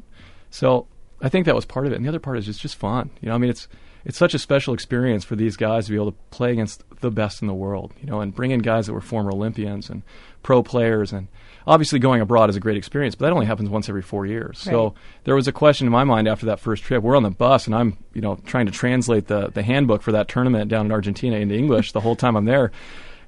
[0.51, 0.87] So
[1.20, 3.11] I think that was part of it, and the other part is it's just fun.
[3.20, 3.68] You know, I mean, it's
[4.05, 7.11] it's such a special experience for these guys to be able to play against the
[7.11, 7.92] best in the world.
[8.01, 10.03] You know, and bring in guys that were former Olympians and
[10.42, 11.29] pro players and
[11.66, 14.64] obviously going abroad is a great experience, but that only happens once every four years.
[14.66, 14.73] Right.
[14.73, 14.94] So
[15.25, 17.03] there was a question in my mind after that first trip.
[17.03, 20.12] We're on the bus, and I'm you know trying to translate the the handbook for
[20.12, 22.73] that tournament down in Argentina into English the whole time I'm there,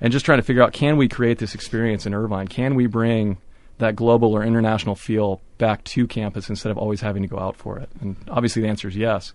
[0.00, 2.48] and just trying to figure out can we create this experience in Irvine?
[2.48, 3.38] Can we bring
[3.78, 7.56] that global or international feel back to campus instead of always having to go out
[7.56, 7.88] for it?
[8.00, 9.32] And obviously the answer is yes.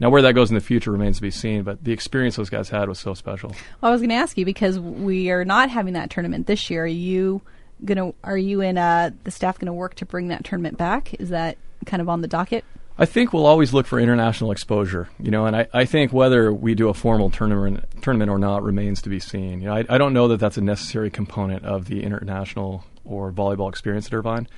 [0.00, 2.50] Now, where that goes in the future remains to be seen, but the experience those
[2.50, 3.50] guys had was so special.
[3.80, 6.70] Well, I was going to ask you because we are not having that tournament this
[6.70, 6.84] year.
[6.84, 7.42] Are you
[7.84, 8.12] gonna?
[8.24, 11.14] Are you in uh, the staff going to work to bring that tournament back?
[11.14, 12.64] Is that kind of on the docket?
[13.00, 16.52] I think we'll always look for international exposure, you know, and I, I think whether
[16.52, 19.60] we do a formal tournament tournament or not remains to be seen.
[19.60, 23.30] You know, I, I don't know that that's a necessary component of the international or
[23.30, 24.48] volleyball experience at Irvine.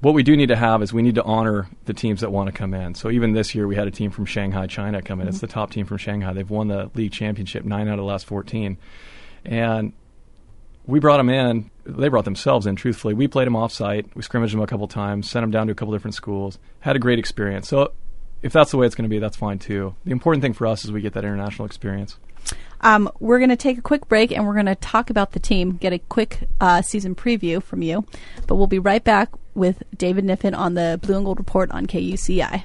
[0.00, 2.48] What we do need to have is we need to honor the teams that want
[2.48, 2.94] to come in.
[2.94, 5.28] So even this year, we had a team from Shanghai, China, come in.
[5.28, 6.32] It's the top team from Shanghai.
[6.32, 8.78] They've won the league championship nine out of the last 14.
[9.44, 9.92] And
[10.86, 11.70] we brought them in.
[11.84, 12.76] They brought themselves in.
[12.76, 14.06] Truthfully, we played them off site.
[14.14, 16.58] We scrimmaged them a couple times, sent them down to a couple different schools.
[16.80, 17.68] Had a great experience.
[17.68, 17.92] So,
[18.42, 19.94] if that's the way it's going to be, that's fine too.
[20.04, 22.18] The important thing for us is we get that international experience.
[22.80, 25.38] Um, we're going to take a quick break and we're going to talk about the
[25.38, 28.04] team, get a quick uh, season preview from you.
[28.48, 31.86] But we'll be right back with David Kniffin on the Blue and Gold Report on
[31.86, 32.64] KUCI.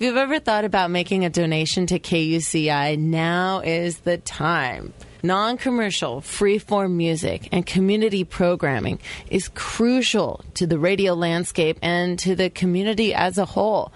[0.00, 4.94] If you've ever thought about making a donation to KUCI, now is the time.
[5.22, 12.34] Non commercial, free-form music and community programming is crucial to the radio landscape and to
[12.34, 13.92] the community as a whole.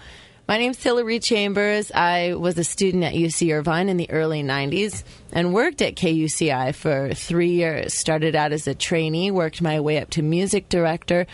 [0.46, 1.90] My name's Hillary Chambers.
[1.90, 5.02] I was a student at UC Irvine in the early 90s
[5.33, 7.94] and worked at KUCI for three years.
[7.94, 11.26] Started out as a trainee, worked my way up to music director,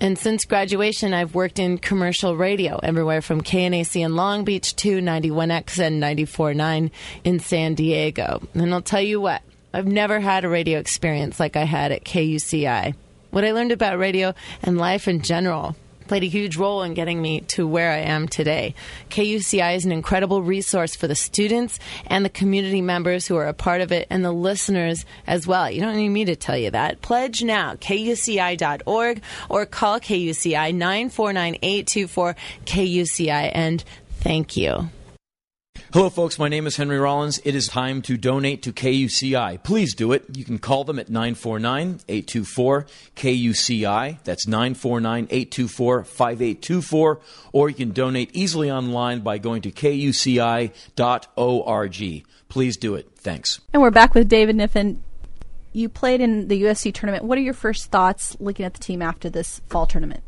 [0.00, 4.98] and since graduation, I've worked in commercial radio, everywhere from KNAC in Long Beach to
[5.02, 6.90] 91X and 94.9
[7.22, 8.40] in San Diego.
[8.54, 9.42] And I'll tell you what,
[9.74, 12.94] I've never had a radio experience like I had at KUCI.
[13.30, 15.76] What I learned about radio and life in general
[16.14, 18.76] played a huge role in getting me to where I am today.
[19.10, 23.52] KUCI is an incredible resource for the students and the community members who are a
[23.52, 25.68] part of it and the listeners as well.
[25.68, 27.02] You don't need me to tell you that.
[27.02, 30.72] Pledge now, kuci.org or call KUCI
[31.60, 33.82] 949-824 KUCI and
[34.20, 34.90] thank you.
[35.94, 36.40] Hello, folks.
[36.40, 37.40] My name is Henry Rollins.
[37.44, 39.62] It is time to donate to KUCI.
[39.62, 40.24] Please do it.
[40.36, 44.18] You can call them at 949 824 KUCI.
[44.24, 47.20] That's 949 824 5824.
[47.52, 50.72] Or you can donate easily online by going to kuci.org.
[52.48, 53.10] Please do it.
[53.14, 53.60] Thanks.
[53.72, 55.00] And we're back with David Kniffin.
[55.72, 57.22] You played in the USC tournament.
[57.22, 60.24] What are your first thoughts looking at the team after this fall tournament?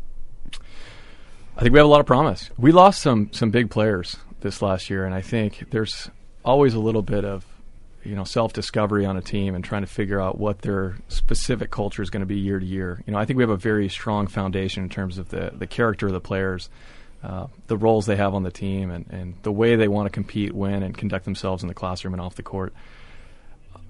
[1.57, 2.51] I think we have a lot of promise.
[2.57, 6.09] We lost some some big players this last year, and I think there's
[6.45, 7.45] always a little bit of
[8.05, 11.71] you know self discovery on a team and trying to figure out what their specific
[11.71, 13.03] culture is going to be year to year.
[13.07, 15.67] You know, I think we have a very strong foundation in terms of the the
[15.67, 16.71] character of the players,
[17.23, 20.11] uh, the roles they have on the team, and, and the way they want to
[20.11, 22.73] compete, win, and conduct themselves in the classroom and off the court.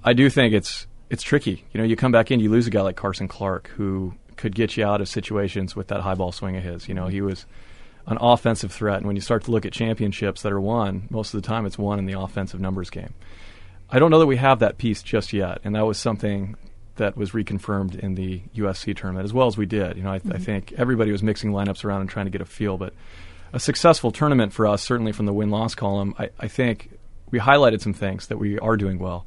[0.02, 1.64] I do think it's it's tricky.
[1.72, 4.54] You know, you come back in, you lose a guy like Carson Clark who could
[4.54, 6.88] get you out of situations with that high ball swing of his.
[6.88, 7.46] You know, he was
[8.06, 8.98] an offensive threat.
[8.98, 11.66] And when you start to look at championships that are won, most of the time
[11.66, 13.14] it's won in the offensive numbers game.
[13.90, 16.56] I don't know that we have that piece just yet, and that was something
[16.96, 19.96] that was reconfirmed in the USC tournament as well as we did.
[19.96, 20.32] You know, I, mm-hmm.
[20.32, 22.94] I think everybody was mixing lineups around and trying to get a feel, but
[23.52, 26.90] a successful tournament for us, certainly from the win loss column, I, I think
[27.30, 29.26] we highlighted some things that we are doing well.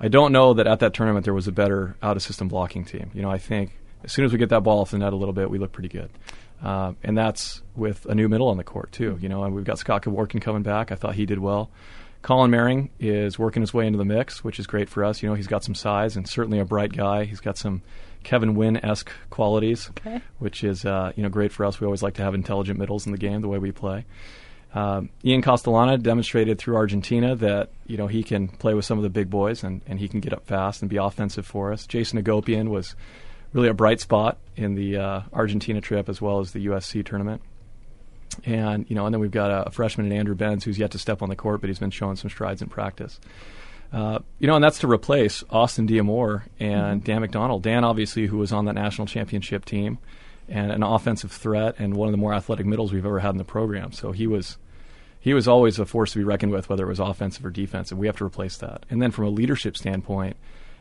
[0.00, 2.84] I don't know that at that tournament there was a better out of system blocking
[2.84, 3.10] team.
[3.12, 5.16] You know, I think as soon as we get that ball off the net a
[5.16, 6.10] little bit, we look pretty good.
[6.62, 9.18] Uh, and that's with a new middle on the court too.
[9.20, 10.92] You know, and we've got Scott Kevorkian coming back.
[10.92, 11.70] I thought he did well.
[12.22, 15.22] Colin Maring is working his way into the mix, which is great for us.
[15.22, 17.24] You know, he's got some size and certainly a bright guy.
[17.24, 17.80] He's got some
[18.24, 20.20] Kevin Wynn esque qualities, okay.
[20.38, 21.80] which is uh, you know great for us.
[21.80, 24.04] We always like to have intelligent middles in the game, the way we play.
[24.72, 29.02] Um, Ian Castellana demonstrated through Argentina that you know he can play with some of
[29.02, 31.86] the big boys and, and he can get up fast and be offensive for us.
[31.86, 32.94] Jason Agopian was
[33.52, 37.42] really a bright spot in the uh, Argentina trip as well as the USC tournament.
[38.44, 40.92] And you know, and then we've got a, a, freshman in Andrew Benz who's yet
[40.92, 43.18] to step on the court, but he's been showing some strides in practice.
[43.92, 47.04] Uh, you know, and that's to replace Austin Diamore and mm-hmm.
[47.04, 47.62] Dan McDonald.
[47.64, 49.98] Dan, obviously, who was on that national championship team
[50.48, 53.38] and an offensive threat and one of the more athletic middles we've ever had in
[53.38, 53.92] the program.
[53.92, 54.58] So he was
[55.18, 57.98] he was always a force to be reckoned with, whether it was offensive or defensive.
[57.98, 58.86] We have to replace that.
[58.88, 60.36] And then from a leadership standpoint,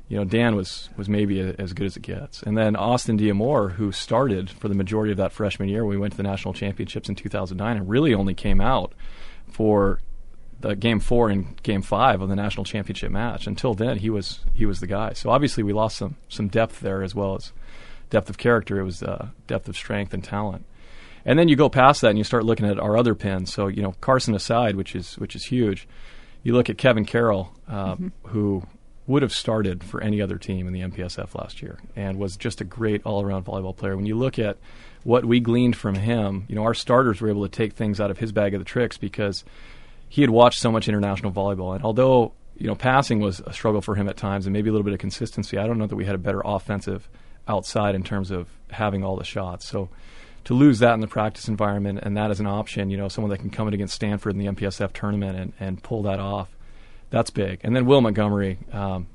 [0.09, 2.41] you know, Dan was was maybe a, as good as it gets.
[2.41, 6.13] And then Austin Diamore, who started for the majority of that freshman year, we went
[6.13, 8.93] to the national championships in 2009, and really only came out
[9.47, 10.01] for
[10.61, 13.45] the game four and game five of the national championship match.
[13.45, 15.13] Until then, he was he was the guy.
[15.13, 17.53] So obviously, we lost some some depth there as well as
[18.09, 20.65] depth of character; it was uh, depth of strength and talent.
[21.23, 23.53] And then you go past that and you start looking at our other pins.
[23.53, 25.87] So you know, Carson aside, which is which is huge.
[26.41, 28.07] You look at Kevin Carroll, uh, mm-hmm.
[28.29, 28.63] who
[29.09, 32.61] would have started for any other team in the MPSF last year and was just
[32.61, 33.95] a great all-around volleyball player.
[33.95, 34.57] When you look at
[35.03, 38.11] what we gleaned from him, you know, our starters were able to take things out
[38.11, 39.43] of his bag of the tricks because
[40.07, 41.73] he had watched so much international volleyball.
[41.73, 44.71] And although you know passing was a struggle for him at times and maybe a
[44.71, 47.09] little bit of consistency, I don't know that we had a better offensive
[47.47, 49.65] outside in terms of having all the shots.
[49.65, 49.89] So
[50.43, 53.31] to lose that in the practice environment and that as an option, you know, someone
[53.31, 56.55] that can come in against Stanford in the MPSF tournament and, and pull that off,
[57.09, 57.61] that's big.
[57.63, 59.07] And then Will Montgomery, um,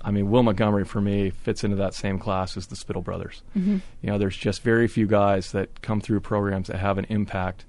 [0.00, 3.42] I mean, Will Montgomery for me fits into that same class as the Spittle brothers.
[3.56, 3.78] Mm-hmm.
[4.02, 7.64] You know, there's just very few guys that come through programs that have an impact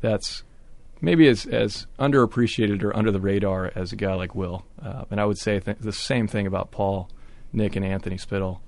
[0.00, 0.42] that's
[1.00, 4.64] maybe as, as underappreciated or under the radar as a guy like Will.
[4.82, 7.08] Uh, and I would say th- the same thing about Paul,
[7.52, 8.60] Nick, and Anthony Spittle.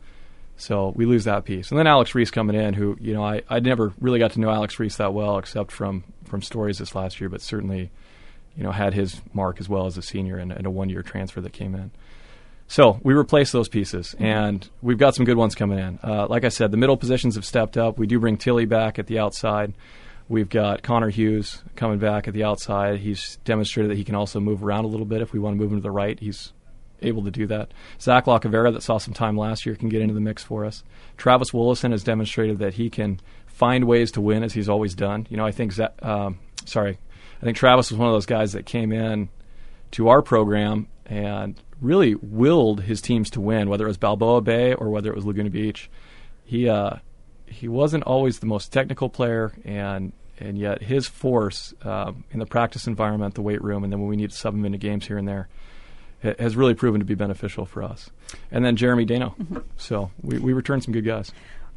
[0.56, 1.70] So we lose that piece.
[1.70, 4.40] And then Alex Reese coming in, who, you know, I, I never really got to
[4.40, 7.90] know Alex Reese that well except from, from stories this last year, but certainly,
[8.56, 11.02] you know, had his mark as well as a senior and, and a one year
[11.02, 11.90] transfer that came in.
[12.68, 14.24] So we replace those pieces, mm-hmm.
[14.24, 15.98] and we've got some good ones coming in.
[16.02, 17.98] Uh, like I said, the middle positions have stepped up.
[17.98, 19.74] We do bring Tilly back at the outside.
[20.28, 23.00] We've got Connor Hughes coming back at the outside.
[23.00, 25.60] He's demonstrated that he can also move around a little bit if we want to
[25.60, 26.18] move him to the right.
[26.18, 26.52] He's
[27.02, 27.72] able to do that.
[28.00, 30.82] Zach Lacavera, that saw some time last year, can get into the mix for us.
[31.16, 35.26] Travis Wollison has demonstrated that he can find ways to win as he's always done.
[35.28, 36.98] You know, I think, um, sorry,
[37.42, 39.28] I think Travis was one of those guys that came in
[39.92, 44.74] to our program and really willed his teams to win, whether it was Balboa Bay
[44.74, 45.90] or whether it was Laguna Beach.
[46.44, 46.96] He uh,
[47.46, 52.46] he wasn't always the most technical player, and and yet his force uh, in the
[52.46, 55.06] practice environment, the weight room, and then when we need to sub him into games
[55.06, 55.48] here and there,
[56.22, 58.10] has really proven to be beneficial for us.
[58.52, 59.34] And then Jeremy Dano.
[59.40, 59.58] Mm-hmm.
[59.76, 61.32] So we, we returned some good guys.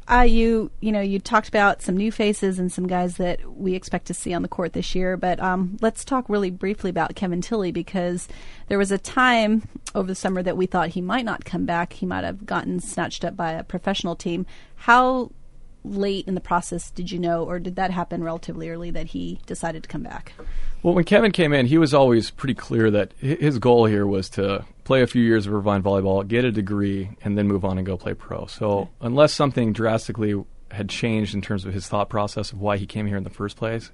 [0.08, 3.74] Uh, you you know you talked about some new faces and some guys that we
[3.74, 7.16] expect to see on the court this year, but um, let's talk really briefly about
[7.16, 8.28] Kevin Tilly because
[8.68, 11.94] there was a time over the summer that we thought he might not come back.
[11.94, 14.46] He might have gotten snatched up by a professional team.
[14.76, 15.32] How
[15.86, 19.38] late in the process did you know, or did that happen relatively early that he
[19.46, 20.32] decided to come back?
[20.82, 24.28] Well, when Kevin came in, he was always pretty clear that his goal here was
[24.30, 27.78] to play a few years of Irvine volleyball, get a degree, and then move on
[27.78, 28.46] and go play pro.
[28.46, 30.34] So, unless something drastically
[30.70, 33.30] had changed in terms of his thought process of why he came here in the
[33.30, 33.90] first place,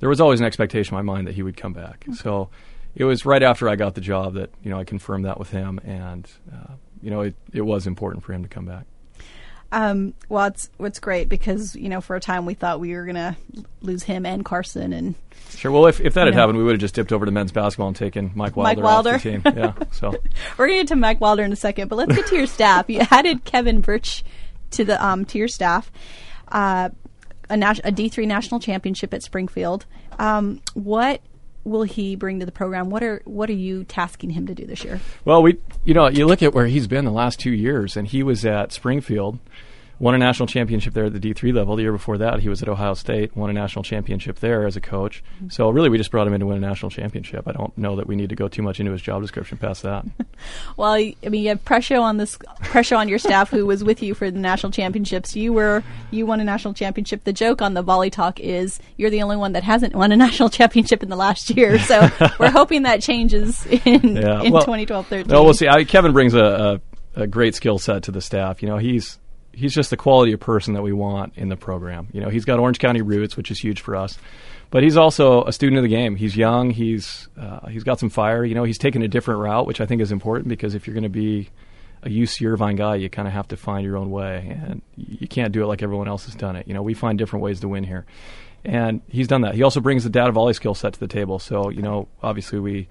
[0.00, 2.04] there was always an expectation in my mind that he would come back.
[2.12, 2.50] So,
[2.96, 5.50] it was right after I got the job that you know I confirmed that with
[5.50, 8.86] him, and uh, you know it, it was important for him to come back.
[9.72, 13.04] Um, well, it's it's great because you know for a time we thought we were
[13.04, 13.36] gonna
[13.82, 15.14] lose him and Carson and
[15.50, 15.72] sure.
[15.72, 16.40] Well, if, if that had know.
[16.40, 18.84] happened, we would have just dipped over to men's basketball and taken Mike Wilder, Mike
[18.84, 19.14] Wilder.
[19.16, 19.42] off the team.
[19.56, 20.14] Yeah, so
[20.56, 22.88] we're gonna get to Mike Wilder in a second, but let's get to your staff.
[22.88, 24.24] You added Kevin Birch
[24.72, 25.90] to the um, to your staff.
[26.48, 26.90] Uh,
[27.50, 29.86] a, a D three national championship at Springfield.
[30.18, 31.20] Um, what
[31.66, 32.88] will he bring to the program?
[32.88, 35.00] What are what are you tasking him to do this year?
[35.24, 38.06] Well, we you know you look at where he's been the last two years, and
[38.06, 39.38] he was at Springfield
[39.98, 41.76] won a national championship there at the D3 level.
[41.76, 44.76] The year before that, he was at Ohio State, won a national championship there as
[44.76, 45.22] a coach.
[45.36, 45.48] Mm-hmm.
[45.48, 47.48] So really, we just brought him in to win a national championship.
[47.48, 49.82] I don't know that we need to go too much into his job description past
[49.82, 50.04] that.
[50.76, 54.02] well, I mean, you have pressure on this pressure on your staff who was with
[54.02, 55.34] you for the national championships.
[55.34, 57.24] You were you won a national championship.
[57.24, 60.16] The joke on the Volley Talk is you're the only one that hasn't won a
[60.26, 61.78] national championship in the last year.
[61.78, 64.42] So we're hoping that changes in, yeah.
[64.42, 65.26] in well, 2012-13.
[65.26, 65.68] No, we'll see.
[65.68, 66.80] I, Kevin brings a,
[67.14, 68.62] a, a great skill set to the staff.
[68.62, 69.18] You know, he's
[69.56, 72.08] he's just the quality of person that we want in the program.
[72.12, 74.18] You know, he's got Orange County roots, which is huge for us.
[74.70, 76.16] But he's also a student of the game.
[76.16, 76.70] He's young.
[76.70, 78.44] He's uh, he's got some fire.
[78.44, 80.94] You know, he's taken a different route, which I think is important because if you're
[80.94, 81.48] going to be
[82.02, 85.26] a UC Irvine guy, you kind of have to find your own way, and you
[85.28, 86.68] can't do it like everyone else has done it.
[86.68, 88.04] You know, we find different ways to win here,
[88.64, 89.54] and he's done that.
[89.54, 91.38] He also brings the data volley skill set to the table.
[91.38, 92.88] So you know, obviously we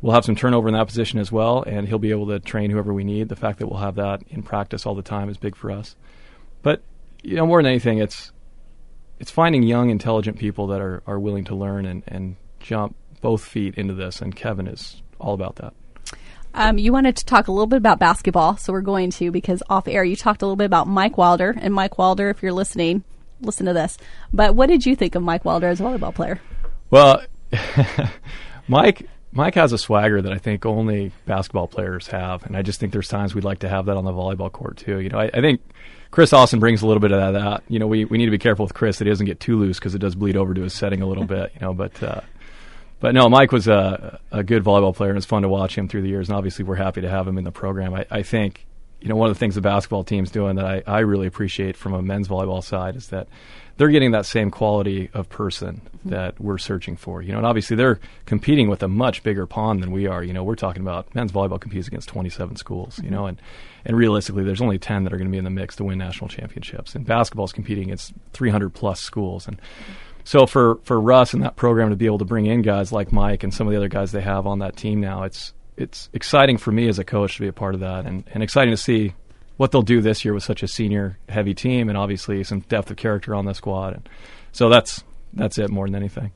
[0.00, 2.70] we'll have some turnover in that position as well, and he'll be able to train
[2.70, 3.28] whoever we need.
[3.28, 5.96] The fact that we'll have that in practice all the time is big for us.
[6.62, 6.82] But
[7.22, 8.32] you know, more than anything, it's
[9.18, 13.44] it's finding young, intelligent people that are, are willing to learn and, and jump both
[13.44, 15.74] feet into this, and Kevin is all about that.
[16.54, 19.62] Um, you wanted to talk a little bit about basketball, so we're going to because
[19.68, 22.52] off air you talked a little bit about Mike Wilder, and Mike Wilder, if you're
[22.52, 23.04] listening,
[23.40, 23.98] listen to this.
[24.32, 26.40] But what did you think of Mike Wilder as a volleyball player?
[26.90, 27.22] Well,
[28.68, 32.80] Mike Mike has a swagger that I think only basketball players have, and I just
[32.80, 35.00] think there's times we'd like to have that on the volleyball court too.
[35.00, 35.60] You know, I, I think
[36.10, 37.62] Chris Austin brings a little bit of that.
[37.68, 39.58] You know, we, we need to be careful with Chris that he doesn't get too
[39.58, 41.52] loose because it does bleed over to his setting a little bit.
[41.54, 42.22] You know, but uh,
[43.00, 45.88] but no, Mike was a, a good volleyball player, and it's fun to watch him
[45.88, 46.28] through the years.
[46.28, 47.94] And obviously, we're happy to have him in the program.
[47.94, 48.66] I, I think
[49.00, 51.76] you know, one of the things the basketball team's doing that I, I really appreciate
[51.76, 53.28] from a men's volleyball side is that
[53.78, 56.10] they're getting that same quality of person mm-hmm.
[56.10, 57.22] that we're searching for.
[57.22, 60.22] You know, and obviously they're competing with a much bigger pond than we are.
[60.22, 62.96] You know, we're talking about men's volleyball competes against 27 schools.
[62.96, 63.04] Mm-hmm.
[63.04, 63.40] You know, and
[63.84, 65.98] and realistically, there's only 10 that are going to be in the mix to win
[65.98, 66.94] national championships.
[66.94, 69.46] And basketball is competing against 300 plus schools.
[69.46, 69.60] And
[70.24, 73.12] so for for Russ and that program to be able to bring in guys like
[73.12, 76.10] Mike and some of the other guys they have on that team now, it's it's
[76.12, 78.72] exciting for me as a coach to be a part of that, and, and exciting
[78.72, 79.14] to see
[79.58, 82.90] what they'll do this year with such a senior heavy team, and obviously some depth
[82.90, 83.94] of character on the squad.
[83.94, 84.08] And
[84.52, 85.04] so that's
[85.34, 86.32] that's it more than anything.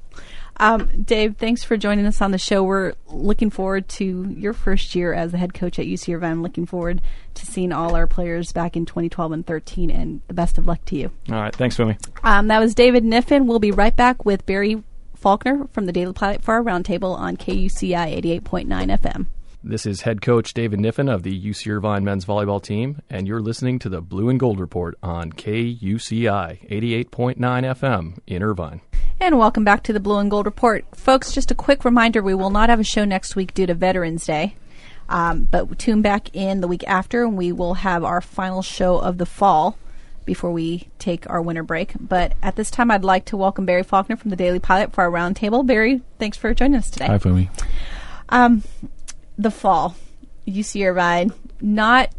[0.58, 2.62] Um, Dave, thanks for joining us on the show.
[2.62, 6.32] We're looking forward to your first year as the head coach at UC Irvine.
[6.32, 7.00] I'm looking forward
[7.34, 10.84] to seeing all our players back in 2012 and 13, and the best of luck
[10.86, 11.10] to you.
[11.30, 11.96] All right, thanks, Fumi.
[12.22, 13.46] Um, that was David Kniffin.
[13.46, 14.82] We'll be right back with Barry
[15.16, 19.26] Faulkner from the Daily Pilot for our roundtable on KUCI 88.9 FM.
[19.64, 23.40] This is head coach David Kniffin of the UC Irvine men's volleyball team, and you're
[23.40, 28.80] listening to the Blue and Gold Report on KUCI 88.9 FM in Irvine.
[29.20, 30.84] And welcome back to the Blue and Gold Report.
[30.96, 33.74] Folks, just a quick reminder we will not have a show next week due to
[33.74, 34.56] Veterans Day.
[35.08, 38.98] Um, but tune back in the week after, and we will have our final show
[38.98, 39.78] of the fall
[40.24, 41.92] before we take our winter break.
[42.00, 45.04] But at this time, I'd like to welcome Barry Faulkner from the Daily Pilot for
[45.04, 45.64] our roundtable.
[45.64, 47.06] Barry, thanks for joining us today.
[47.06, 47.48] Hi, Fumi.
[48.28, 48.64] Um,
[49.38, 49.96] the fall,
[50.46, 52.10] UC Irvine, not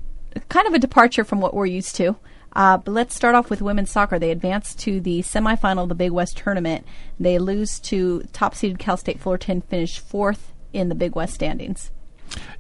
[0.50, 2.16] kind of a departure from what we're used to.
[2.56, 4.20] Uh, but let's start off with women's soccer.
[4.20, 6.86] They advance to the semifinal of the Big West tournament.
[7.20, 11.92] They lose to top seeded Cal State Fullerton, finish fourth in the Big West standings.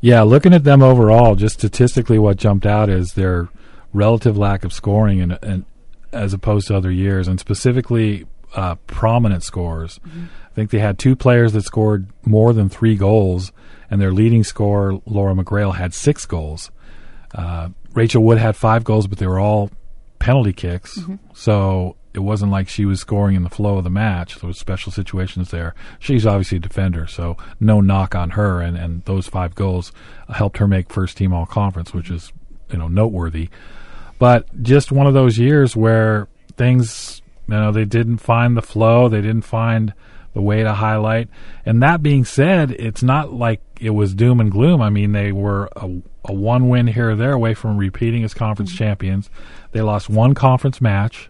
[0.01, 3.49] Yeah, looking at them overall, just statistically, what jumped out is their
[3.93, 5.65] relative lack of scoring, and, and
[6.11, 8.25] as opposed to other years, and specifically
[8.55, 9.99] uh, prominent scores.
[9.99, 10.25] Mm-hmm.
[10.51, 13.51] I think they had two players that scored more than three goals,
[13.89, 16.71] and their leading scorer, Laura McGrail, had six goals.
[17.33, 19.71] Uh, Rachel Wood had five goals, but they were all
[20.19, 20.99] penalty kicks.
[20.99, 21.15] Mm-hmm.
[21.33, 24.39] So it wasn't like she was scoring in the flow of the match.
[24.39, 25.73] There was special situations there.
[25.99, 28.61] She's obviously a defender, so no knock on her.
[28.61, 29.91] And, and those five goals
[30.29, 32.31] helped her make first team all conference, which is
[32.71, 33.49] you know noteworthy.
[34.19, 39.09] But just one of those years where things you know they didn't find the flow,
[39.09, 39.93] they didn't find
[40.33, 41.29] the way to highlight.
[41.65, 44.81] And that being said, it's not like it was doom and gloom.
[44.81, 48.33] I mean, they were a, a one win here or there away from repeating as
[48.33, 48.83] conference mm-hmm.
[48.83, 49.29] champions.
[49.71, 51.29] They lost one conference match.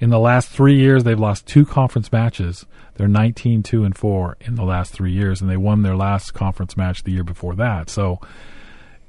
[0.00, 2.64] In the last three years, they've lost two conference matches.
[2.94, 6.34] They're 19 2 and 4 in the last three years, and they won their last
[6.34, 7.90] conference match the year before that.
[7.90, 8.20] So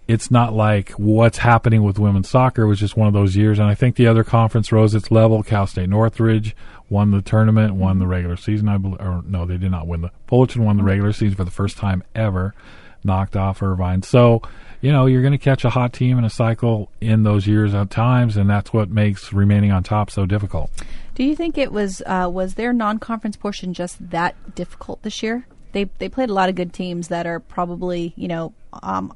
[0.10, 3.60] it's not like what's happening with women's soccer was just one of those years.
[3.60, 5.44] And I think the other conference rose its level.
[5.44, 6.56] Cal State Northridge
[6.90, 8.70] won the tournament, won the regular season.
[8.70, 10.10] I believe, or no, they did not win the.
[10.26, 12.56] Fullerton won the regular season for the first time ever,
[13.04, 14.02] knocked off Irvine.
[14.02, 14.42] So
[14.82, 17.76] you know you're going to catch a hot team in a cycle in those years
[17.76, 20.72] at times, and that's what makes remaining on top so difficult.
[21.14, 25.46] Do you think it was uh, was their non-conference portion just that difficult this year?
[25.74, 29.14] They they played a lot of good teams that are probably you know um,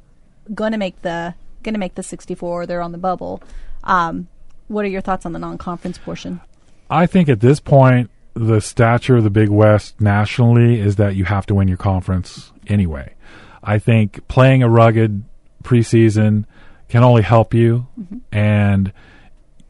[0.54, 1.34] going to make the
[1.64, 2.66] going to make the 64.
[2.66, 3.42] They're on the bubble.
[3.84, 4.28] Um,
[4.68, 6.42] what are your thoughts on the non-conference portion?
[6.90, 11.26] I think at this point, the stature of the Big West nationally is that you
[11.26, 13.14] have to win your conference anyway.
[13.64, 15.24] I think playing a rugged
[15.64, 16.46] preseason
[16.90, 18.18] can only help you, mm-hmm.
[18.32, 18.92] and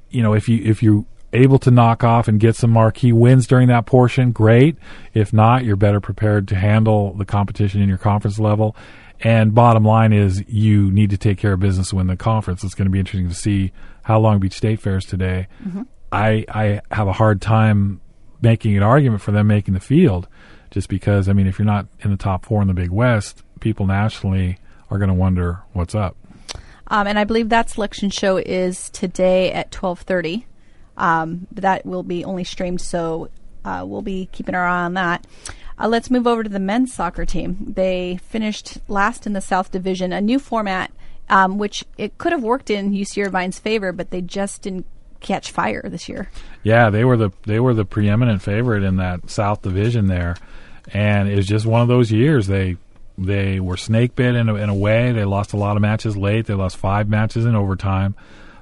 [0.09, 3.47] you know if you if you able to knock off and get some marquee wins
[3.47, 4.77] during that portion, great.
[5.13, 8.75] If not, you're better prepared to handle the competition in your conference level.
[9.21, 12.63] And bottom line is you need to take care of business to win the conference.
[12.63, 13.71] It's going to be interesting to see
[14.03, 15.47] how Long Beach State fares today.
[15.65, 15.83] Mm-hmm.
[16.11, 18.01] I I have a hard time
[18.41, 20.27] making an argument for them making the field,
[20.71, 23.43] just because I mean if you're not in the top four in the Big West,
[23.61, 24.57] people nationally
[24.89, 26.17] are going to wonder what's up.
[26.87, 30.45] Um, and I believe that selection show is today at twelve thirty.
[30.97, 33.29] Um, that will be only streamed, so
[33.65, 35.25] uh, we'll be keeping our eye on that.
[35.79, 37.73] Uh, let's move over to the men's soccer team.
[37.75, 40.91] They finished last in the South Division, a new format,
[41.29, 44.85] um, which it could have worked in UC Irvine's favor, but they just didn't
[45.23, 46.29] catch fire this year.
[46.61, 50.35] Yeah, they were the they were the preeminent favorite in that South Division there,
[50.93, 52.45] and it was just one of those years.
[52.45, 52.77] They
[53.17, 55.11] they were snake bit in a, in a way.
[55.11, 56.45] They lost a lot of matches late.
[56.45, 58.15] They lost five matches in overtime,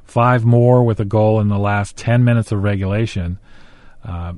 [0.05, 3.39] five more with a goal in the last ten minutes of regulation.
[4.05, 4.33] Uh,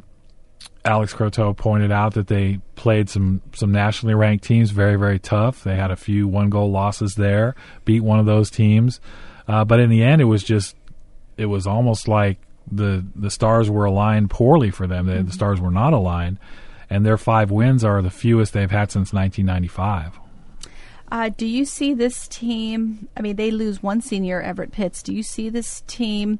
[0.85, 5.63] Alex Croteau pointed out that they played some some nationally ranked teams very very tough.
[5.63, 7.55] They had a few one goal losses there,
[7.85, 8.99] beat one of those teams,
[9.47, 10.75] uh, but in the end it was just
[11.37, 12.37] it was almost like
[12.69, 15.07] the the stars were aligned poorly for them.
[15.07, 15.27] Mm-hmm.
[15.27, 16.37] The stars were not aligned,
[16.89, 20.19] and their five wins are the fewest they've had since 1995.
[21.11, 23.07] Uh, do you see this team?
[23.15, 25.03] I mean, they lose one senior, Everett Pitts.
[25.03, 26.39] Do you see this team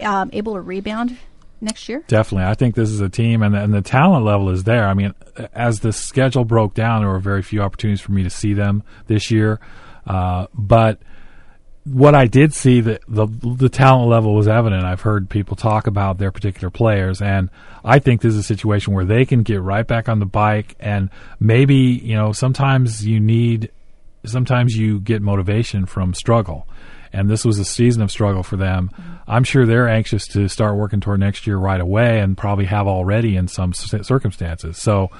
[0.00, 1.18] um, able to rebound
[1.62, 2.04] next year?
[2.08, 2.48] Definitely.
[2.50, 4.86] I think this is a team, and, and the talent level is there.
[4.86, 5.14] I mean,
[5.54, 8.82] as the schedule broke down, there were very few opportunities for me to see them
[9.06, 9.60] this year.
[10.06, 11.00] Uh, but
[11.84, 14.84] what I did see, the, the the talent level was evident.
[14.84, 17.50] I've heard people talk about their particular players, and
[17.84, 20.76] I think this is a situation where they can get right back on the bike.
[20.78, 21.10] And
[21.40, 23.70] maybe you know, sometimes you need,
[24.24, 26.66] sometimes you get motivation from struggle
[27.12, 28.90] and this was a season of struggle for them.
[29.26, 32.86] I'm sure they're anxious to start working toward next year right away, and probably have
[32.86, 34.78] already in some circumstances.
[34.78, 35.10] So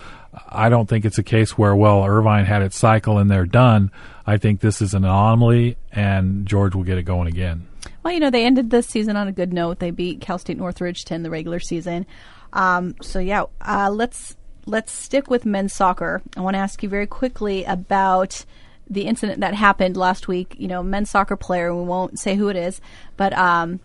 [0.48, 3.90] I don't think it's a case where well Irvine had its cycle and they're done.
[4.26, 7.66] I think this is an anomaly, and George will get it going again.
[8.02, 9.78] Well, you know they ended the season on a good note.
[9.78, 12.06] They beat Cal State Northridge to end the regular season.
[12.52, 14.36] Um, so yeah, uh, let's
[14.66, 16.22] let's stick with men's soccer.
[16.36, 18.44] I want to ask you very quickly about
[18.88, 20.54] the incident that happened last week.
[20.58, 21.74] You know, men's soccer player.
[21.74, 22.80] We won't say who it is,
[23.16, 23.80] but um,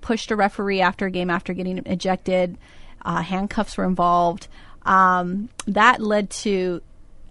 [0.00, 2.58] pushed a referee after a game after getting ejected.
[3.02, 4.48] Uh, handcuffs were involved.
[4.82, 6.82] Um, that led to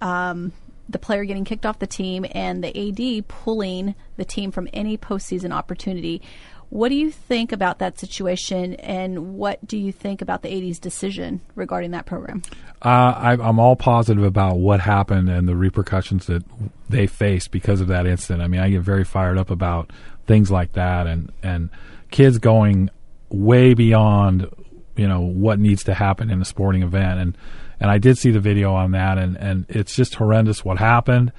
[0.01, 0.53] um,
[0.89, 4.97] the player getting kicked off the team and the AD pulling the team from any
[4.97, 6.21] postseason opportunity.
[6.69, 10.81] What do you think about that situation, and what do you think about the 80s
[10.81, 12.43] decision regarding that program?
[12.81, 16.43] Uh, I, am all positive about what happened and the repercussions that
[16.89, 18.43] they faced because of that incident.
[18.43, 19.91] I mean, I get very fired up about
[20.25, 21.69] things like that, and and
[22.11, 22.89] kids going
[23.29, 24.47] way beyond
[24.95, 27.37] you know what needs to happen in a sporting event, and
[27.79, 31.31] and I did see the video on that, and and it's just horrendous what happened,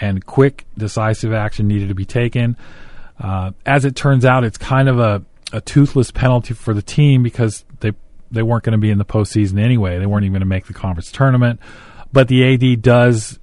[0.00, 2.56] and quick decisive action needed to be taken.
[3.22, 7.22] Uh, as it turns out, it's kind of a, a toothless penalty for the team
[7.22, 7.92] because they
[8.32, 9.98] they weren't going to be in the postseason anyway.
[9.98, 11.60] They weren't even going to make the conference tournament.
[12.12, 13.38] But the AD does.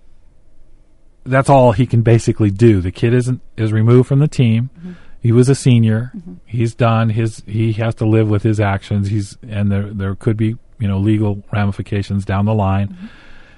[1.23, 2.81] That's all he can basically do.
[2.81, 4.69] The kid isn't is removed from the team.
[4.77, 4.91] Mm-hmm.
[5.21, 6.11] He was a senior.
[6.15, 6.33] Mm-hmm.
[6.45, 7.09] He's done.
[7.09, 9.09] His he has to live with his actions.
[9.09, 12.89] He's and there there could be you know legal ramifications down the line.
[12.89, 13.05] Mm-hmm.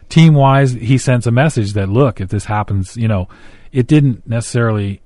[0.09, 3.30] Team wise, he sends a message that look, if this happens, you know,
[3.72, 5.01] it didn't necessarily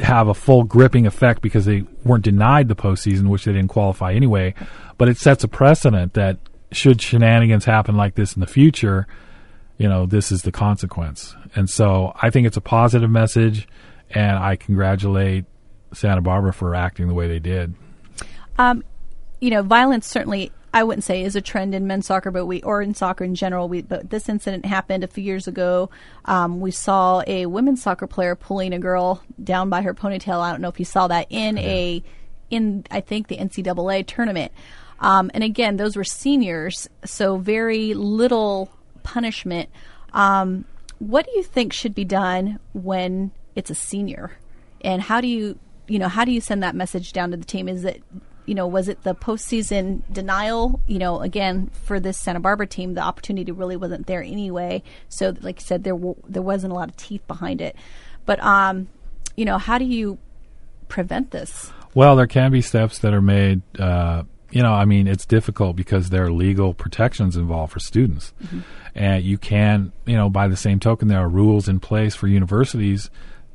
[0.00, 4.12] have a full gripping effect because they weren't denied the postseason, which they didn't qualify
[4.12, 4.54] anyway.
[4.98, 6.38] But it sets a precedent that
[6.72, 9.06] should shenanigans happen like this in the future,
[9.78, 11.34] you know, this is the consequence.
[11.54, 13.66] And so I think it's a positive message,
[14.10, 15.46] and I congratulate
[15.92, 17.74] Santa Barbara for acting the way they did.
[18.58, 18.84] Um,
[19.40, 22.62] you know, violence certainly I wouldn't say is a trend in men's soccer, but we
[22.62, 23.68] or in soccer in general.
[23.68, 25.90] We but this incident happened a few years ago.
[26.24, 30.38] Um, we saw a women's soccer player pulling a girl down by her ponytail.
[30.38, 31.62] I don't know if you saw that in yeah.
[31.64, 32.02] a
[32.50, 34.52] in I think the NCAA tournament.
[35.00, 38.70] Um, and again, those were seniors, so very little
[39.02, 39.70] punishment.
[40.12, 40.66] Um,
[40.98, 44.32] what do you think should be done when it's a senior?
[44.82, 45.58] And how do you,
[45.88, 47.68] you know, how do you send that message down to the team?
[47.68, 48.02] Is it
[48.50, 50.80] you know, was it the postseason denial?
[50.88, 54.82] You know, again for this Santa Barbara team, the opportunity really wasn't there anyway.
[55.08, 57.76] So, like I said, there w- there wasn't a lot of teeth behind it.
[58.26, 58.88] But um,
[59.36, 60.18] you know, how do you
[60.88, 61.70] prevent this?
[61.94, 63.62] Well, there can be steps that are made.
[63.78, 68.34] Uh, you know, I mean, it's difficult because there are legal protections involved for students,
[68.42, 68.62] mm-hmm.
[68.96, 72.26] and you can, you know, by the same token, there are rules in place for
[72.26, 73.10] universities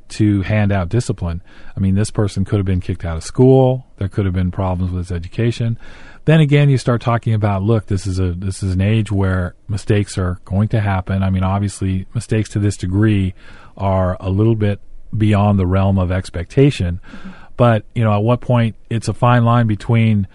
[0.08, 1.42] to hand out discipline.
[1.76, 3.86] I mean, this person could have been kicked out of school.
[3.98, 5.78] There could have been problems with his education.
[6.26, 9.54] Then again, you start talking about, look, this is a this is an age where
[9.68, 11.22] mistakes are going to happen.
[11.22, 13.34] I mean, obviously, mistakes to this degree
[13.76, 14.80] are a little bit
[15.16, 17.00] beyond the realm of expectation.
[17.06, 17.30] Mm-hmm.
[17.56, 20.26] But you know, at what point it's a fine line between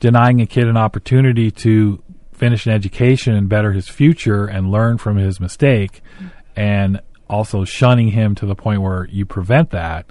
[0.00, 2.02] denying a kid an opportunity to
[2.32, 6.28] finish an education and better his future and learn from his mistake, mm-hmm.
[6.56, 10.06] and also shunning him to the point where you prevent that.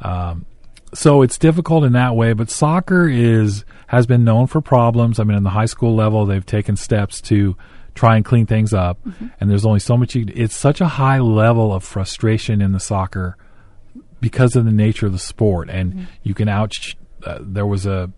[0.00, 0.46] Um,
[0.92, 5.18] so it's difficult in that way, but soccer is has been known for problems.
[5.18, 7.56] I mean, in the high school level, they've taken steps to
[7.94, 9.26] try and clean things up, mm-hmm.
[9.40, 10.14] and there's only so much.
[10.14, 13.36] You, it's such a high level of frustration in the soccer
[14.20, 16.04] because of the nature of the sport, and mm-hmm.
[16.22, 16.72] you can out.
[17.24, 18.10] Uh, there was a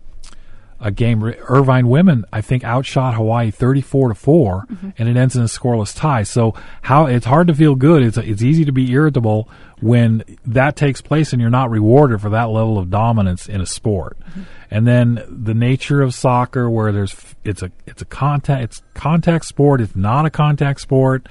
[0.79, 1.23] a game.
[1.23, 4.89] Irvine women, I think, outshot Hawaii thirty-four to 4 mm-hmm.
[4.97, 6.23] and it ends in a scoreless tie.
[6.23, 6.53] So
[6.83, 8.03] how it's hard to feel good.
[8.03, 9.49] It's it's easy to be irritable
[9.79, 13.65] when that takes place and you're not rewarded for that level of dominance in a
[13.65, 14.17] sport.
[14.19, 14.41] Mm-hmm.
[14.71, 19.45] And then the nature of soccer, where there's it's a it's a contact it's contact
[19.45, 19.81] sport.
[19.81, 21.27] It's not a contact sport.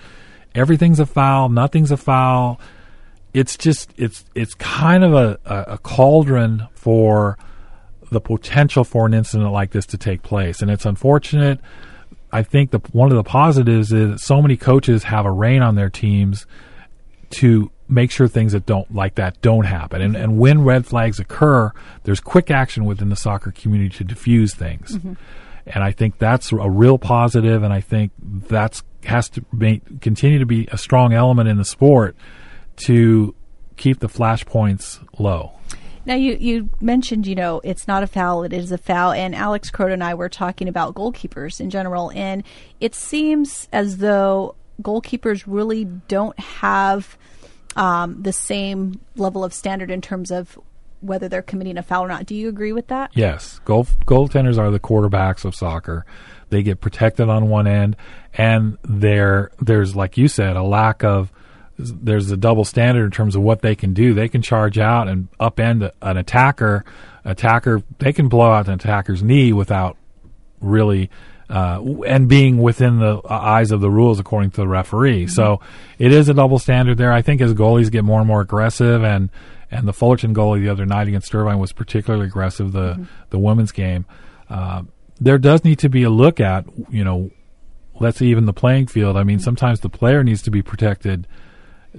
[0.54, 1.48] Everything's a foul.
[1.50, 2.60] Nothing's a foul.
[3.34, 7.36] It's just it's it's kind of a, a, a cauldron for
[8.10, 10.62] the potential for an incident like this to take place.
[10.62, 11.60] And it's unfortunate.
[12.32, 15.62] I think the one of the positives is that so many coaches have a rein
[15.62, 16.46] on their teams
[17.30, 20.00] to make sure things that don't like that don't happen.
[20.00, 24.54] And and when red flags occur, there's quick action within the soccer community to diffuse
[24.54, 24.96] things.
[24.96, 25.14] Mm-hmm.
[25.68, 30.38] And I think that's a real positive, and I think that's has to be, continue
[30.38, 32.16] to be a strong element in the sport
[32.76, 33.34] to
[33.76, 35.52] keep the flashpoints low.
[36.06, 39.34] Now you you mentioned you know it's not a foul it is a foul and
[39.34, 42.44] Alex Croteau and I were talking about goalkeepers in general and
[42.80, 47.18] it seems as though goalkeepers really don't have
[47.76, 50.58] um, the same level of standard in terms of
[51.00, 52.26] whether they're committing a foul or not.
[52.26, 53.10] Do you agree with that?
[53.14, 56.04] Yes, goal goaltenders are the quarterbacks of soccer.
[56.48, 57.96] They get protected on one end,
[58.34, 61.32] and there there's like you said a lack of
[61.78, 64.14] there's a double standard in terms of what they can do.
[64.14, 66.84] They can charge out and upend an attacker.
[67.24, 69.96] Attacker they can blow out an attacker's knee without
[70.60, 71.10] really
[71.48, 75.28] uh, and being within the eyes of the rules according to the referee.
[75.28, 75.60] So
[75.98, 77.12] it is a double standard there.
[77.12, 79.30] I think as goalies get more and more aggressive and
[79.70, 82.72] and the Fullerton goalie the other night against Irvine was particularly aggressive.
[82.72, 84.06] The the women's game,
[84.48, 84.82] uh,
[85.20, 87.30] there does need to be a look at you know,
[88.00, 89.16] let's even the playing field.
[89.16, 91.26] I mean, sometimes the player needs to be protected,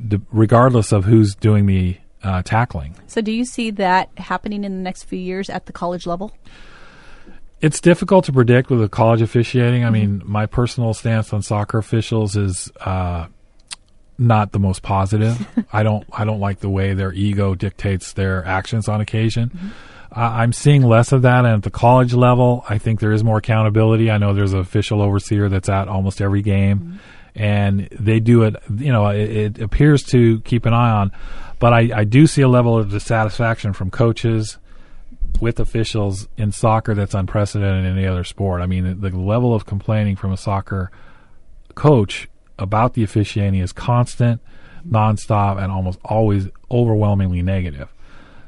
[0.07, 2.95] d- regardless of who's doing the uh, tackling.
[3.07, 6.31] So do you see that happening in the next few years at the college level?
[7.59, 9.83] It's difficult to predict with the college officiating.
[9.83, 13.27] I mean, my personal stance on soccer officials is uh,
[14.17, 15.47] not the most positive.
[15.73, 19.73] I don't I don't like the way their ego dictates their actions on occasion.
[20.15, 23.23] Uh, I'm seeing less of that, and at the college level, I think there is
[23.23, 24.09] more accountability.
[24.09, 26.99] I know there's an official overseer that's at almost every game,
[27.37, 28.55] and they do it.
[28.75, 31.11] You know, it, it appears to keep an eye on,
[31.59, 34.57] but I, I do see a level of dissatisfaction from coaches
[35.39, 38.61] with officials in soccer that's unprecedented in any other sport.
[38.61, 40.91] I mean, the, the level of complaining from a soccer
[41.75, 42.27] coach
[42.57, 44.41] about the officiating is constant,
[44.89, 47.93] nonstop, and almost always overwhelmingly negative.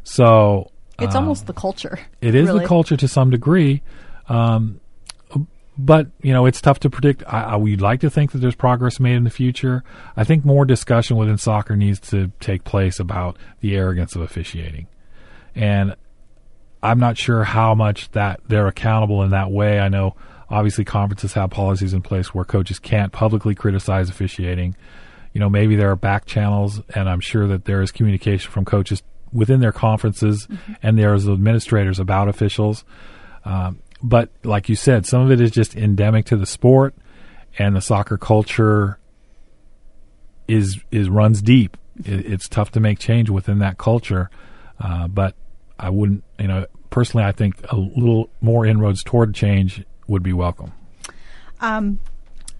[0.03, 1.99] So It's almost the culture.
[2.21, 2.61] it is really.
[2.61, 3.83] the culture to some degree.
[4.27, 4.79] Um,
[5.79, 7.23] but you know it's tough to predict.
[7.25, 9.83] I, I we'd like to think that there's progress made in the future.
[10.17, 14.87] I think more discussion within soccer needs to take place about the arrogance of officiating,
[15.55, 15.95] and
[16.83, 19.79] I'm not sure how much that they're accountable in that way.
[19.79, 20.15] I know
[20.49, 24.75] obviously conferences have policies in place where coaches can't publicly criticize officiating.
[25.33, 28.65] You know, maybe there are back channels, and I'm sure that there is communication from
[28.65, 29.01] coaches
[29.31, 30.47] within their conferences
[30.81, 32.83] and there's administrators about officials.
[33.45, 36.95] Um, but like you said, some of it is just endemic to the sport,
[37.57, 38.99] and the soccer culture
[40.47, 41.77] is is runs deep.
[42.03, 44.29] It, it's tough to make change within that culture,
[44.79, 45.35] uh, but
[45.77, 50.33] I wouldn't, you know, personally, I think a little more inroads toward change would be
[50.33, 50.73] welcome.
[51.61, 51.99] Um,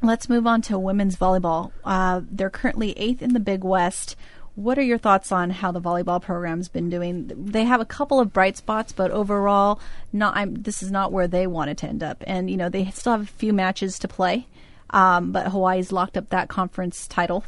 [0.01, 1.71] let's move on to women's volleyball.
[1.83, 4.15] Uh, they're currently eighth in the Big West.
[4.59, 7.31] What are your thoughts on how the volleyball program's been doing?
[7.33, 9.79] They have a couple of bright spots, but overall,
[10.11, 10.35] not.
[10.35, 13.13] I'm, this is not where they wanted to end up, and you know they still
[13.13, 14.47] have a few matches to play.
[14.89, 17.45] Um, but Hawaii's locked up that conference title.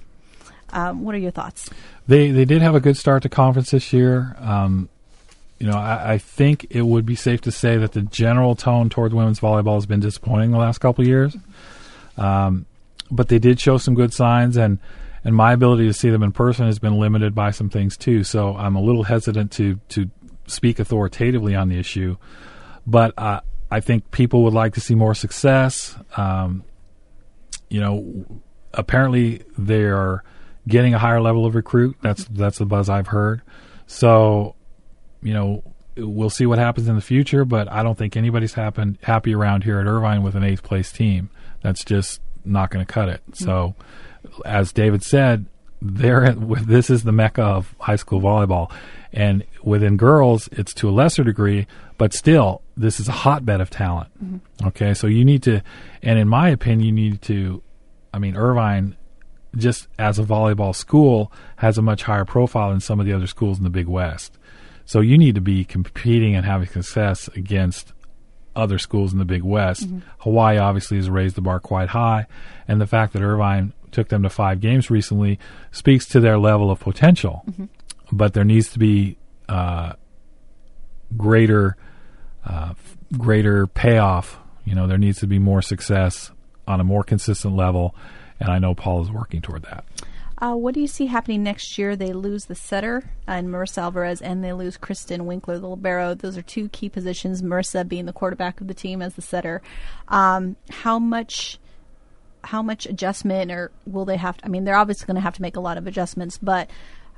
[0.70, 1.70] Um, what are your thoughts?
[2.08, 4.38] They they did have a good start to conference this year.
[4.40, 4.88] Um,
[5.60, 8.90] you know, I, I think it would be safe to say that the general tone
[8.90, 11.36] toward women's volleyball has been disappointing the last couple of years.
[12.16, 12.68] Um,
[13.12, 14.80] but they did show some good signs, and
[15.24, 18.24] and my ability to see them in person has been limited by some things too.
[18.24, 20.10] So I'm a little hesitant to to
[20.48, 22.18] speak authoritatively on the issue.
[22.86, 25.96] But uh, I think people would like to see more success.
[26.18, 26.64] Um,
[27.70, 28.26] you know,
[28.74, 30.24] apparently they are
[30.68, 31.98] getting a higher level of recruit.
[32.02, 33.42] That's that's the buzz I've heard.
[33.88, 34.56] So,
[35.22, 35.64] you know,
[35.96, 37.46] we'll see what happens in the future.
[37.46, 40.92] But I don't think anybody's happen, happy around here at Irvine with an eighth place
[40.92, 41.30] team.
[41.62, 43.22] That's just not going to cut it.
[43.34, 43.76] So,
[44.46, 45.46] as David said,
[45.82, 48.72] there this is the mecca of high school volleyball,
[49.12, 51.66] and within girls, it's to a lesser degree,
[51.98, 54.10] but still, this is a hotbed of talent.
[54.24, 54.68] Mm-hmm.
[54.68, 55.62] Okay, so you need to,
[56.04, 57.64] and in my opinion, you need to.
[58.14, 58.96] I mean, Irvine,
[59.56, 63.28] just as a volleyball school, has a much higher profile than some of the other
[63.28, 64.38] schools in the Big West.
[64.86, 67.94] So you need to be competing and having success against
[68.56, 69.88] other schools in the Big West.
[69.88, 70.00] Mm-hmm.
[70.20, 72.28] Hawaii obviously has raised the bar quite high,
[72.68, 75.40] and the fact that Irvine took them to five games recently
[75.72, 77.46] speaks to their level of potential.
[78.12, 79.18] But there needs to be
[79.48, 79.94] uh,
[81.16, 81.78] greater,
[82.46, 82.74] uh,
[83.18, 84.38] greater payoff.
[84.66, 86.32] You know, there needs to be more success
[86.68, 87.96] on a more consistent level,
[88.40, 89.86] and I know Paul is working toward that.
[90.42, 91.96] Uh, what do you see happening next year?
[91.96, 96.16] They lose the setter and Marissa Alvarez, and they lose Kristen Winkler, the libero.
[96.16, 97.44] Those are two key positions.
[97.44, 99.62] Marissa being the quarterback of the team as the setter.
[100.08, 101.60] Um, how much
[102.44, 104.38] how much adjustment or will they have?
[104.38, 106.70] To, I mean, they're obviously going to have to make a lot of adjustments, but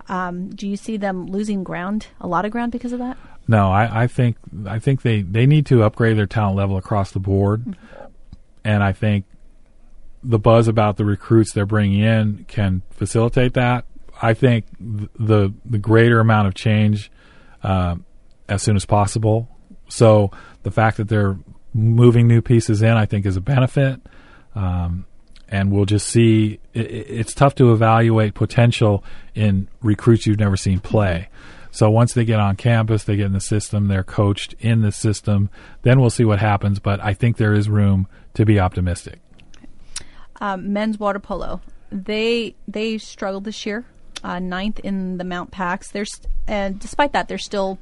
[0.10, 3.18] um, do you see them losing ground, a lot of ground because of that?
[3.48, 7.12] No, I, I think I think they, they need to upgrade their talent level across
[7.12, 8.06] the board, mm-hmm.
[8.64, 9.26] and I think
[10.24, 13.86] the buzz about the recruits they're bringing in can facilitate that.
[14.22, 17.12] I think the the greater amount of change
[17.64, 17.96] uh,
[18.48, 19.50] as soon as possible.
[19.90, 20.32] So
[20.64, 21.38] the fact that they're
[21.74, 24.00] moving new pieces in, I think, is a benefit.
[24.56, 25.06] Um,
[25.54, 26.60] and we'll just see.
[26.74, 29.04] It, it's tough to evaluate potential
[29.36, 31.30] in recruits you've never seen play.
[31.70, 34.92] So once they get on campus, they get in the system, they're coached in the
[34.92, 35.50] system,
[35.84, 36.80] then we'll see what happens.
[36.80, 39.20] But I think there is room to be optimistic.
[40.42, 43.86] Um, men's water polo, they they struggled this year,
[44.24, 45.92] uh, ninth in the Mount Packs.
[45.92, 47.78] There's and despite that, they're still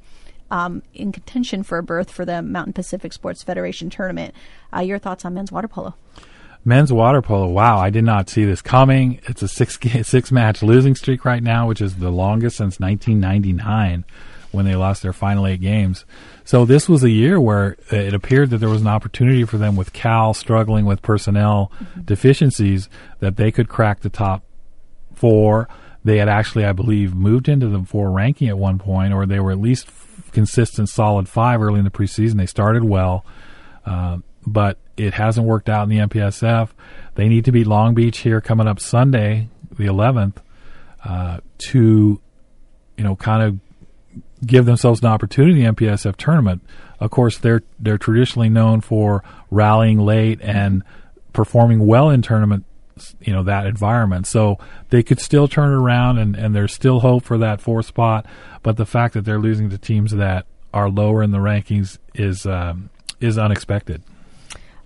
[0.51, 4.35] um, in contention for a berth for the Mountain Pacific Sports Federation tournament.
[4.75, 5.95] Uh, your thoughts on men's water polo?
[6.63, 7.47] Men's water polo.
[7.47, 9.19] Wow, I did not see this coming.
[9.23, 14.05] It's a six six match losing streak right now, which is the longest since 1999
[14.51, 16.05] when they lost their final eight games.
[16.43, 19.75] So this was a year where it appeared that there was an opportunity for them
[19.75, 22.01] with Cal struggling with personnel mm-hmm.
[22.01, 22.89] deficiencies
[23.19, 24.43] that they could crack the top
[25.13, 25.69] four.
[26.03, 29.39] They had actually, I believe, moved into the four ranking at one point, or they
[29.39, 29.87] were at least
[30.31, 32.37] consistent, solid five early in the preseason.
[32.37, 33.25] They started well.
[33.85, 36.69] Uh, but it hasn't worked out in the MPSF.
[37.15, 40.37] They need to beat Long Beach here coming up Sunday, the 11th,
[41.03, 42.21] uh, to
[42.97, 43.59] you know kind of
[44.45, 46.61] give themselves an opportunity in the MPSF tournament.
[46.99, 50.83] Of course, they're they're traditionally known for rallying late and
[51.33, 52.65] performing well in tournament
[53.21, 57.23] you know that environment so they could still turn around and, and there's still hope
[57.23, 58.25] for that fourth spot
[58.61, 62.45] but the fact that they're losing to teams that are lower in the rankings is
[62.45, 62.89] um,
[63.19, 64.03] is unexpected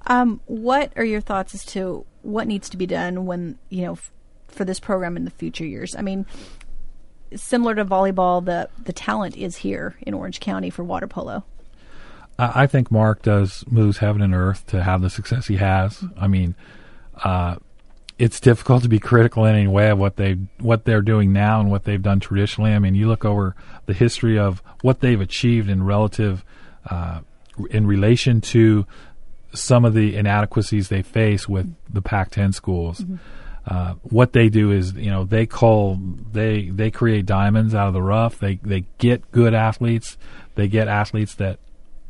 [0.07, 3.93] um, what are your thoughts as to what needs to be done when you know
[3.93, 4.11] f-
[4.47, 5.95] for this program in the future years?
[5.95, 6.25] I mean,
[7.35, 11.43] similar to volleyball, the the talent is here in Orange County for water polo.
[12.37, 16.03] I think Mark does moves heaven and earth to have the success he has.
[16.17, 16.53] I mean,
[17.23, 17.55] uh,
[18.17, 21.61] it's difficult to be critical in any way of what they what they're doing now
[21.61, 22.73] and what they've done traditionally.
[22.73, 26.43] I mean, you look over the history of what they've achieved in relative
[26.89, 27.21] uh,
[27.69, 28.85] in relation to
[29.55, 32.99] some of the inadequacies they face with the Pac-10 schools.
[32.99, 33.15] Mm-hmm.
[33.67, 35.99] Uh, what they do is, you know, they call
[36.31, 38.37] they they create diamonds out of the rough.
[38.37, 40.17] They they get good athletes.
[40.53, 41.57] They get athletes that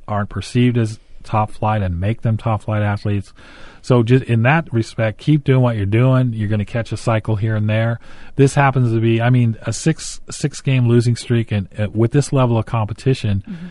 [0.05, 3.33] aren't perceived as top flight and make them top flight athletes.
[3.81, 6.33] So just in that respect, keep doing what you're doing.
[6.33, 7.99] You're going to catch a cycle here and there.
[8.35, 12.11] This happens to be, I mean, a six six game losing streak, and uh, with
[12.11, 13.43] this level of competition.
[13.47, 13.67] Mm-hmm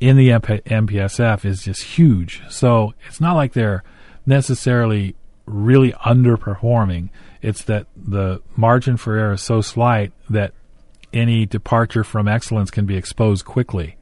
[0.00, 2.42] in the MP- MPSF is just huge.
[2.48, 3.82] So it's not like they're
[4.26, 7.10] necessarily really underperforming.
[7.42, 10.52] It's that the margin for error is so slight that
[11.12, 13.96] any departure from excellence can be exposed quickly.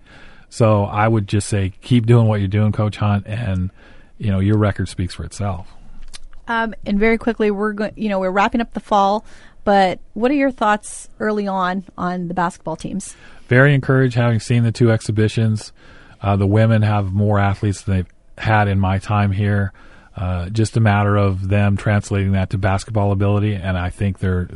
[0.49, 3.71] So I would just say keep doing what you're doing, Coach Hunt, and
[4.19, 5.73] you know your record speaks for itself.
[6.49, 7.93] Um, and very quickly, we're going.
[7.97, 9.25] You know, we're wrapping up the fall,
[9.65, 13.17] but what are your thoughts early on on the basketball teams?
[13.49, 15.73] Very encouraged having seen the two exhibitions.
[16.21, 19.73] Uh, the women have more athletes than they've had in my time here.
[20.17, 24.49] Uh, just a matter of them translating that to basketball ability, and I think they're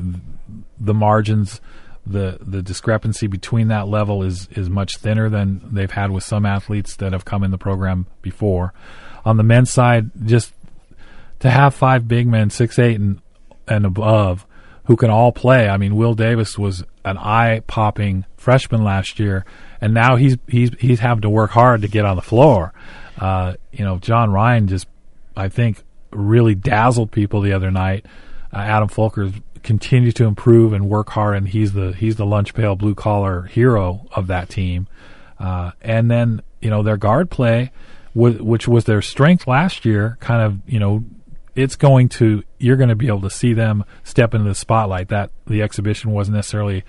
[0.79, 1.61] the margins,
[2.07, 6.47] the the discrepancy between that level is is much thinner than they've had with some
[6.47, 8.73] athletes that have come in the program before.
[9.27, 10.55] On the men's side, just
[11.41, 13.21] to have five big men, six eight and
[13.69, 14.47] and above,
[14.91, 15.69] who can all play.
[15.69, 19.45] I mean, Will Davis was an eye popping freshman last year,
[19.81, 22.73] and now he's he's he's having to work hard to get on the floor.
[23.17, 24.89] Uh, you know, John Ryan just
[25.37, 28.05] I think really dazzled people the other night.
[28.53, 29.33] Uh, Adam Folker
[29.63, 33.43] continues to improve and work hard, and he's the he's the lunch pail blue collar
[33.43, 34.89] hero of that team.
[35.39, 37.71] Uh, and then you know their guard play,
[38.13, 41.05] which was their strength last year, kind of you know
[41.55, 45.09] it's going to you're going to be able to see them step into the spotlight.
[45.09, 46.85] That the exhibition wasn't necessarily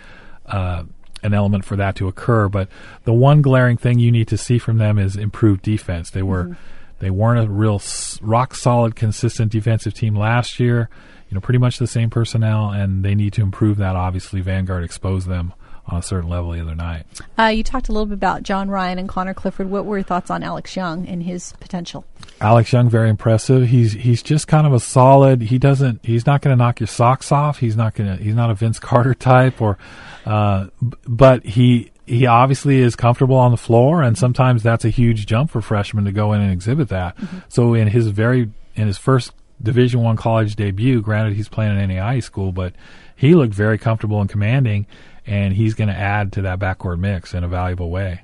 [0.46, 0.84] uh,
[1.24, 2.68] an element for that to occur, but
[3.04, 6.10] the one glaring thing you need to see from them is improved defense.
[6.12, 6.54] They were mm-hmm.
[7.00, 7.82] they weren't a real
[8.22, 10.90] rock solid, consistent defensive team last year.
[11.30, 13.96] You know, pretty much the same personnel, and they need to improve that.
[13.96, 15.54] Obviously, Vanguard exposed them
[15.88, 17.06] on a certain level the other night.
[17.38, 19.70] Uh, you talked a little bit about John Ryan and Connor Clifford.
[19.70, 22.06] What were your thoughts on Alex Young and his potential?
[22.40, 23.68] Alex Young, very impressive.
[23.68, 25.42] He's he's just kind of a solid.
[25.42, 26.02] He doesn't.
[26.04, 27.60] He's not going to knock your socks off.
[27.60, 28.24] He's not going to.
[28.24, 29.78] He's not a Vince Carter type, or,
[30.26, 30.68] uh,
[31.08, 35.52] but he he obviously is comfortable on the floor, and sometimes that's a huge jump
[35.52, 37.18] for freshmen to go in and exhibit that.
[37.18, 37.38] Mm-hmm.
[37.50, 41.02] So in his very in his first Division One college debut.
[41.02, 42.74] Granted, he's playing in NAI school, but
[43.16, 44.88] he looked very comfortable and commanding,
[45.32, 48.22] and he's going to add to that backcourt mix in a valuable way.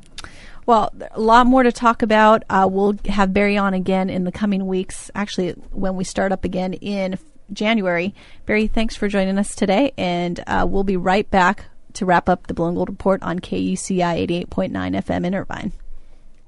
[0.65, 2.43] Well, a lot more to talk about.
[2.49, 5.09] Uh, we'll have Barry on again in the coming weeks.
[5.15, 7.17] Actually, when we start up again in
[7.53, 8.13] January.
[8.45, 12.47] Barry, thanks for joining us today, and uh, we'll be right back to wrap up
[12.47, 15.71] the Blue and Gold Report on KUCI 88.9 FM in Irvine.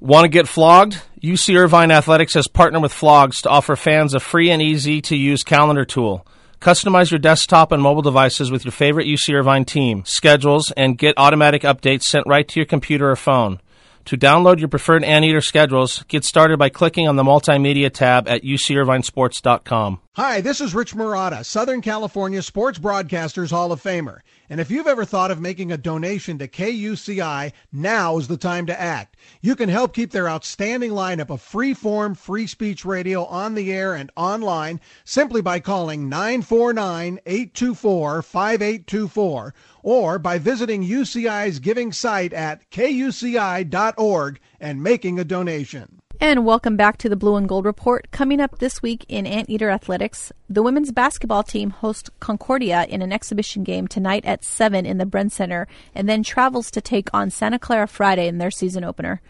[0.01, 1.01] Want to get flogged?
[1.23, 5.15] UC Irvine Athletics has partnered with Flogs to offer fans a free and easy to
[5.15, 6.25] use calendar tool.
[6.61, 11.13] Customize your desktop and mobile devices with your favorite UC Irvine team, schedules, and get
[11.17, 13.61] automatic updates sent right to your computer or phone.
[14.05, 18.43] To download your preferred Anteater schedules, get started by clicking on the Multimedia tab at
[18.43, 20.01] ucirvinesports.com.
[20.13, 24.19] Hi, this is Rich Murata, Southern California Sports Broadcasters Hall of Famer.
[24.51, 28.65] And if you've ever thought of making a donation to KUCI, now is the time
[28.65, 29.15] to act.
[29.41, 33.71] You can help keep their outstanding lineup of free form, free speech radio on the
[33.71, 42.33] air and online simply by calling 949 824 5824 or by visiting UCI's giving site
[42.33, 46.01] at kuci.org and making a donation.
[46.21, 48.11] And welcome back to the Blue and Gold Report.
[48.11, 53.13] Coming up this week in Anteater Athletics, the women's basketball team hosts Concordia in an
[53.13, 55.65] exhibition game tonight at 7 in the Bren Center
[55.95, 59.21] and then travels to take on Santa Clara Friday in their season opener.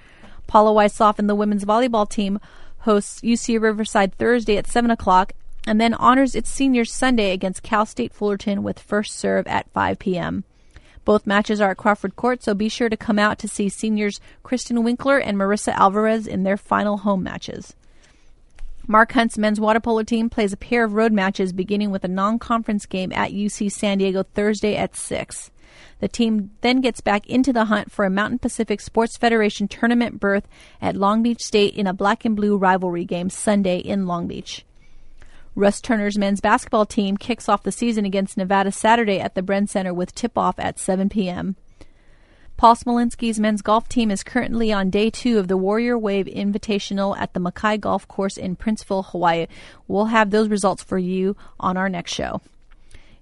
[0.48, 2.40] Paula Weishoff and the women's volleyball team
[2.80, 5.34] hosts UC Riverside Thursday at 7 o'clock
[5.68, 10.00] and then honors its seniors Sunday against Cal State Fullerton with first serve at 5
[10.00, 10.44] p.m.
[11.06, 14.20] Both matches are at Crawford Court, so be sure to come out to see seniors
[14.44, 17.76] Kristen Winkler and Marissa Alvarez in their final home matches.
[18.88, 22.08] Mark Hunt's men's water polo team plays a pair of road matches beginning with a
[22.08, 25.52] non conference game at UC San Diego Thursday at 6.
[26.00, 30.20] The team then gets back into the hunt for a Mountain Pacific Sports Federation tournament
[30.20, 30.48] berth
[30.82, 34.66] at Long Beach State in a black and blue rivalry game Sunday in Long Beach.
[35.60, 39.68] Russ Turner's men's basketball team kicks off the season against Nevada Saturday at the Bren
[39.68, 41.58] Center with tip off at 7 p.m.
[42.56, 47.18] Paul Smolinski's men's golf team is currently on day two of the Warrior Wave Invitational
[47.18, 49.48] at the Makai Golf Course in Princeville, Hawaii.
[49.86, 52.40] We'll have those results for you on our next show.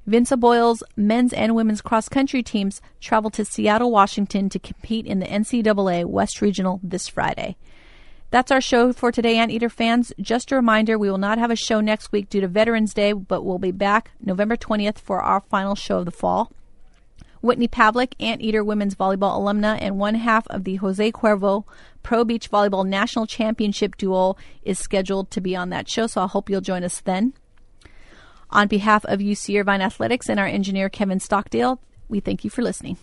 [0.06, 5.18] Vince Boyle's men's and women's cross country teams travel to Seattle, Washington to compete in
[5.18, 7.58] the NCAA West Regional this Friday.
[8.30, 10.12] That's our show for today, Anteater fans.
[10.20, 13.14] Just a reminder, we will not have a show next week due to Veterans Day,
[13.14, 16.52] but we'll be back November 20th for our final show of the fall.
[17.42, 21.64] Whitney Pavlik, Anteater women's volleyball alumna and one half of the Jose Cuervo
[22.04, 26.28] Pro Beach Volleyball National Championship duel, is scheduled to be on that show, so I
[26.28, 27.34] hope you'll join us then.
[28.50, 32.62] On behalf of UC Irvine Athletics and our engineer Kevin Stockdale, we thank you for
[32.62, 32.98] listening.